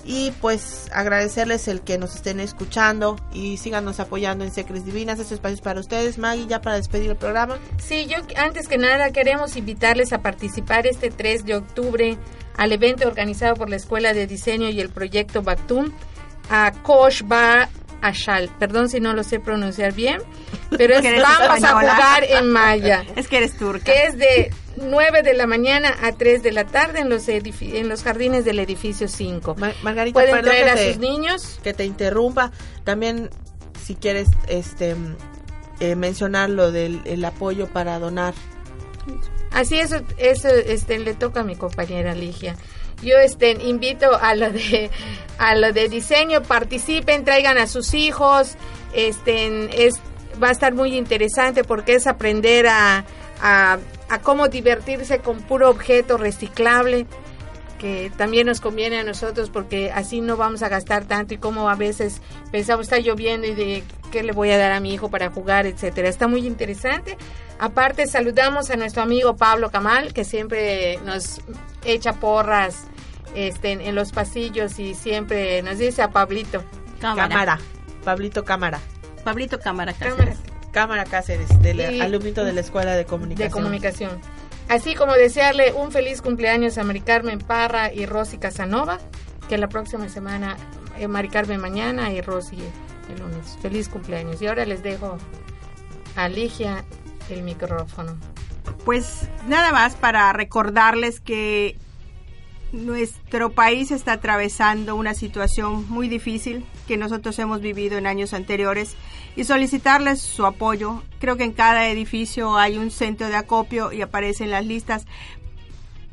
y 0.07 0.31
pues 0.41 0.89
agradecerles 0.93 1.67
el 1.67 1.81
que 1.81 1.99
nos 1.99 2.15
estén 2.15 2.39
escuchando 2.39 3.17
y 3.33 3.57
síganos 3.57 3.99
apoyando 3.99 4.45
en 4.45 4.53
Secres 4.53 4.85
Divinas, 4.85 5.19
este 5.19 5.35
espacio 5.35 5.57
es 5.57 5.61
para 5.61 5.81
ustedes. 5.81 6.17
Maggie, 6.17 6.47
ya 6.47 6.61
para 6.61 6.77
despedir 6.77 7.11
el 7.11 7.17
programa. 7.17 7.59
Sí, 7.79 8.07
yo 8.07 8.19
antes 8.37 8.69
que 8.69 8.79
nada 8.79 9.11
queremos 9.11 9.57
invitarles 9.57 10.13
a 10.13 10.23
participar 10.23 10.87
este 10.87 11.11
3 11.11 11.45
de 11.45 11.57
octubre 11.57 12.17
al 12.57 12.73
evento 12.73 13.09
organizado 13.09 13.57
por 13.57 13.69
la 13.69 13.77
Escuela 13.77 14.15
de 14.15 14.27
Diseño 14.27 14.69
y 14.69 14.81
el 14.81 14.91
Proyecto 14.91 15.43
Bactum 15.43 15.91
a 16.49 16.73
Kosh 16.83 17.23
Ashal. 18.07 18.51
Perdón 18.59 18.89
si 18.89 19.01
no 19.01 19.13
lo 19.15 19.23
sé 19.23 19.41
pronunciar 19.41 19.93
bien, 19.93 20.21
pero 20.77 20.95
es 20.95 21.03
vamos 21.23 21.65
a 21.65 21.73
jugar 21.73 22.25
en 22.25 22.49
maya. 22.49 23.05
Es 23.17 23.29
que 23.29 23.39
eres 23.39 23.57
turca. 23.57 23.85
Que 23.85 24.05
es 24.05 24.19
de 24.19 24.53
9 24.77 25.23
de 25.23 25.35
la 25.35 25.47
mañana 25.47 25.95
a 26.03 26.13
3 26.13 26.43
de 26.43 26.53
la 26.53 26.65
tarde 26.65 27.01
en 27.01 27.09
los 27.09 27.29
en 27.29 27.89
los 27.89 28.03
jardines 28.03 28.45
del 28.45 28.59
edificio 28.59 29.09
5. 29.09 29.57
Margarita, 29.83 30.21
pueden 30.21 30.43
traer 30.43 30.69
a 30.69 30.77
sus 30.77 30.99
niños. 30.99 31.59
Que 31.63 31.73
te 31.73 31.85
interrumpa. 31.85 32.53
También 32.85 33.31
si 33.85 33.95
quieres 33.95 34.29
este 34.49 34.97
eh, 35.81 35.95
mencionar 35.97 36.51
lo 36.51 36.73
del 36.73 37.01
el 37.05 37.25
apoyo 37.25 37.69
para 37.69 37.99
donar. 37.99 38.35
Así 39.53 39.79
eso 39.79 40.03
eso 40.19 40.49
este 40.49 40.99
le 40.99 41.15
toca 41.15 41.41
a 41.41 41.45
mi 41.45 41.57
compañera 41.57 42.15
Ligia. 42.15 42.57
Yo 43.03 43.19
este, 43.19 43.53
invito 43.53 44.17
a 44.21 44.35
lo 44.35 44.51
de 44.51 44.91
a 45.39 45.55
lo 45.55 45.73
de 45.73 45.89
diseño, 45.89 46.43
participen, 46.43 47.25
traigan 47.25 47.59
a 47.59 47.67
sus 47.67 47.93
hijos, 47.95 48.55
este, 48.95 49.87
es, 49.87 50.01
va 50.43 50.49
a 50.49 50.53
estar 50.53 50.75
muy 50.75 50.97
interesante 50.97 51.63
porque 51.63 51.95
es 51.95 52.07
aprender 52.07 52.67
a, 52.69 53.05
a, 53.43 53.79
a 54.09 54.21
cómo 54.21 54.49
divertirse 54.49 55.19
con 55.19 55.43
puro 55.43 55.69
objeto 55.69 56.17
reciclable 56.17 57.07
que 57.79 58.11
también 58.17 58.47
nos 58.47 58.61
conviene 58.61 58.99
a 58.99 59.05
nosotros 59.05 59.51
porque 59.51 59.91
así 59.91 60.21
no 60.21 60.37
vamos 60.37 60.63
a 60.63 60.69
gastar 60.69 61.05
tanto 61.05 61.35
y 61.35 61.39
como 61.39 61.69
a 61.69 61.75
veces 61.75 62.23
pensamos 62.51 62.87
está 62.87 62.99
lloviendo 62.99 63.47
y 63.47 63.55
de 63.55 63.83
qué 64.07 64.23
le 64.23 64.33
voy 64.33 64.51
a 64.51 64.59
dar 64.59 64.73
a 64.73 64.81
mi 64.81 64.93
hijo 64.95 65.11
para 65.11 65.31
jugar, 65.31 65.67
etcétera. 65.67 66.09
Está 66.09 66.27
muy 66.29 66.47
interesante. 66.47 67.17
Aparte 67.59 68.07
saludamos 68.07 68.71
a 68.71 68.77
nuestro 68.77 69.03
amigo 69.03 69.37
Pablo 69.37 69.71
Camal 69.71 70.13
que 70.13 70.25
siempre 70.25 70.99
nos 71.05 71.41
echa 71.85 72.15
porras 72.15 72.85
este, 73.35 73.73
en 73.73 73.95
los 73.95 74.13
pasillos 74.13 74.79
y 74.79 74.95
siempre 74.95 75.63
nos 75.63 75.79
dice 75.79 76.03
a 76.03 76.11
Pablito. 76.11 76.63
Cámara. 77.01 77.59
Pablito 78.05 78.45
Cámara. 78.45 78.81
Pablito 79.25 79.59
Cámara 79.59 79.93
Cámara. 79.93 80.17
Cáceres. 80.17 80.39
Cámara 80.73 81.05
Cáceres, 81.05 81.63
del 81.63 81.81
Y- 81.95 82.01
alumnito 82.01 82.45
de 82.45 82.53
la 82.53 82.61
Escuela 82.61 82.95
de 82.95 83.07
Comunicación. 83.07 83.49
de 83.49 83.53
comunicación. 83.53 84.21
Así 84.69 84.95
como 84.95 85.15
desearle 85.15 85.73
un 85.73 85.91
feliz 85.93 86.21
cumpleaños 86.21 86.77
a 86.77 86.85
Mari 86.85 87.01
Carmen 87.01 87.39
Parra 87.39 87.93
y 87.93 88.05
Rosy 88.05 88.37
Casanova, 88.39 88.99
que 89.49 89.57
la 89.59 89.69
próxima 89.69 90.09
semana, 90.09 90.57
eh, 90.99 91.09
Mari 91.09 91.29
Carmen 91.29 91.61
mañana 91.61 92.13
y 92.13 92.21
Rosy 92.21 92.59
el 93.11 93.21
lunes. 93.21 93.59
Feliz 93.61 93.89
cumpleaños. 93.89 94.41
Y 94.43 94.47
ahora 94.47 94.65
les 94.65 94.83
dejo 94.83 95.19
a 96.17 96.29
Ligia 96.29 96.85
el 97.31 97.43
micrófono. 97.43 98.17
Pues 98.85 99.29
nada 99.47 99.73
más 99.73 99.95
para 99.95 100.33
recordarles 100.33 101.21
que 101.21 101.77
nuestro 102.73 103.51
país 103.51 103.91
está 103.91 104.13
atravesando 104.13 104.97
una 104.97 105.15
situación 105.15 105.89
muy 105.89 106.09
difícil 106.09 106.65
que 106.87 106.97
nosotros 106.97 107.39
hemos 107.39 107.61
vivido 107.61 107.97
en 107.97 108.07
años 108.07 108.35
anteriores 108.35 108.97
y 109.35 109.45
solicitarles 109.45 110.21
su 110.21 110.47
apoyo. 110.47 111.03
Creo 111.21 111.37
que 111.37 111.45
en 111.45 111.53
cada 111.53 111.89
edificio 111.89 112.57
hay 112.57 112.77
un 112.77 112.91
centro 112.91 113.29
de 113.29 113.37
acopio 113.37 113.93
y 113.93 114.03
aparecen 114.03 114.51
las 114.51 114.67
listas. 114.67 115.07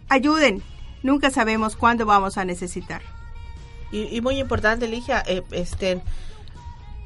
Ayuden, 0.09 0.61
nunca 1.01 1.31
sabemos 1.31 1.75
cuándo 1.75 2.05
vamos 2.05 2.37
a 2.37 2.45
necesitar. 2.45 3.01
Y, 3.91 4.15
y 4.15 4.21
muy 4.21 4.39
importante, 4.39 4.87
Ligia, 4.87 5.23
eh, 5.27 5.43
este, 5.51 6.01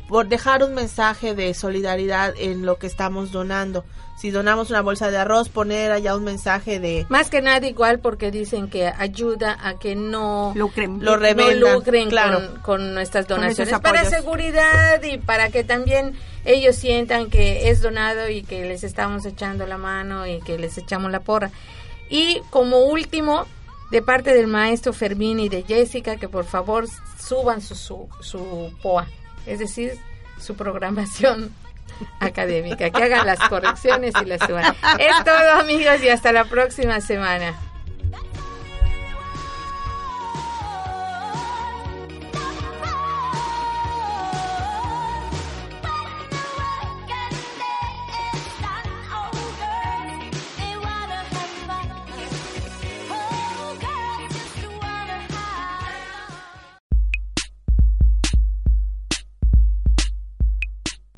por 0.08 0.28
dejar 0.28 0.64
un 0.64 0.74
mensaje 0.74 1.36
de 1.36 1.54
solidaridad 1.54 2.34
en 2.38 2.66
lo 2.66 2.78
que 2.78 2.88
estamos 2.88 3.32
donando. 3.32 3.84
Si 4.18 4.32
donamos 4.32 4.72
una 4.72 4.82
bolsa 4.82 5.12
de 5.12 5.18
arroz, 5.18 5.48
poner 5.50 5.92
allá 5.92 6.16
un 6.16 6.24
mensaje 6.24 6.80
de 6.80 7.06
Más 7.08 7.30
que 7.30 7.40
nada 7.44 7.68
igual 7.68 8.00
porque 8.00 8.32
dicen 8.32 8.68
que 8.68 8.88
ayuda 8.88 9.56
a 9.62 9.78
que 9.78 9.96
no 9.96 10.54
Lucren. 10.56 11.06
Lo 11.06 11.18
re- 11.18 11.34
revendan, 11.36 11.60
no 11.60 11.74
lucren 11.76 12.10
claro. 12.10 12.40
con, 12.40 12.62
con 12.62 12.94
nuestras 12.96 13.28
donaciones 13.28 13.78
para 13.80 14.06
seguridad 14.06 15.04
y 15.04 15.20
para 15.20 15.50
que 15.50 15.64
también 15.64 16.18
ellos 16.46 16.76
sientan 16.76 17.30
que 17.30 17.70
es 17.70 17.82
donado 17.84 18.28
y 18.30 18.42
que 18.42 18.64
les 18.66 18.84
estamos 18.84 19.24
echando 19.26 19.68
la 19.68 19.78
mano 19.78 20.26
y 20.26 20.40
que 20.42 20.58
les 20.58 20.76
echamos 20.80 21.12
la 21.12 21.20
porra. 21.20 21.52
Y 22.10 22.42
como 22.50 22.86
último, 22.86 23.46
de 23.92 24.02
parte 24.02 24.34
del 24.34 24.48
maestro 24.48 24.94
Fermín 24.94 25.40
y 25.40 25.50
de 25.50 25.62
Jessica, 25.62 26.16
que 26.16 26.28
por 26.28 26.46
favor 26.46 26.88
suban 27.20 27.62
su, 27.62 27.76
su, 27.76 28.08
su 28.22 28.74
POA, 28.82 29.06
es 29.48 29.60
decir, 29.60 29.98
su 30.40 30.56
programación 30.56 31.52
académica, 32.20 32.90
que 32.90 33.04
hagan 33.04 33.26
las 33.26 33.40
correcciones 33.50 34.14
y 34.22 34.26
las 34.26 34.42
suban. 34.42 34.76
Es 35.00 35.24
todo 35.24 35.52
amigos 35.60 36.04
y 36.04 36.10
hasta 36.10 36.32
la 36.32 36.46
próxima 36.46 37.02
semana. 37.02 37.56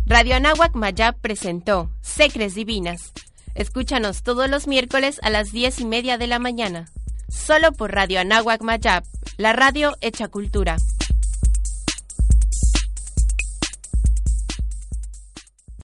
Radio 0.09 0.37
Anáhuac 0.37 0.73
Mayab 0.73 1.19
presentó 1.21 1.91
Secres 2.01 2.55
Divinas. 2.55 3.13
Escúchanos 3.53 4.23
todos 4.23 4.49
los 4.49 4.65
miércoles 4.65 5.19
a 5.21 5.29
las 5.29 5.51
diez 5.51 5.79
y 5.79 5.85
media 5.85 6.17
de 6.17 6.25
la 6.25 6.39
mañana. 6.39 6.87
Solo 7.27 7.73
por 7.73 7.93
Radio 7.93 8.19
Anáhuac 8.19 8.63
Mayab, 8.63 9.03
la 9.37 9.53
radio 9.53 9.95
hecha 10.01 10.27
cultura. 10.27 10.77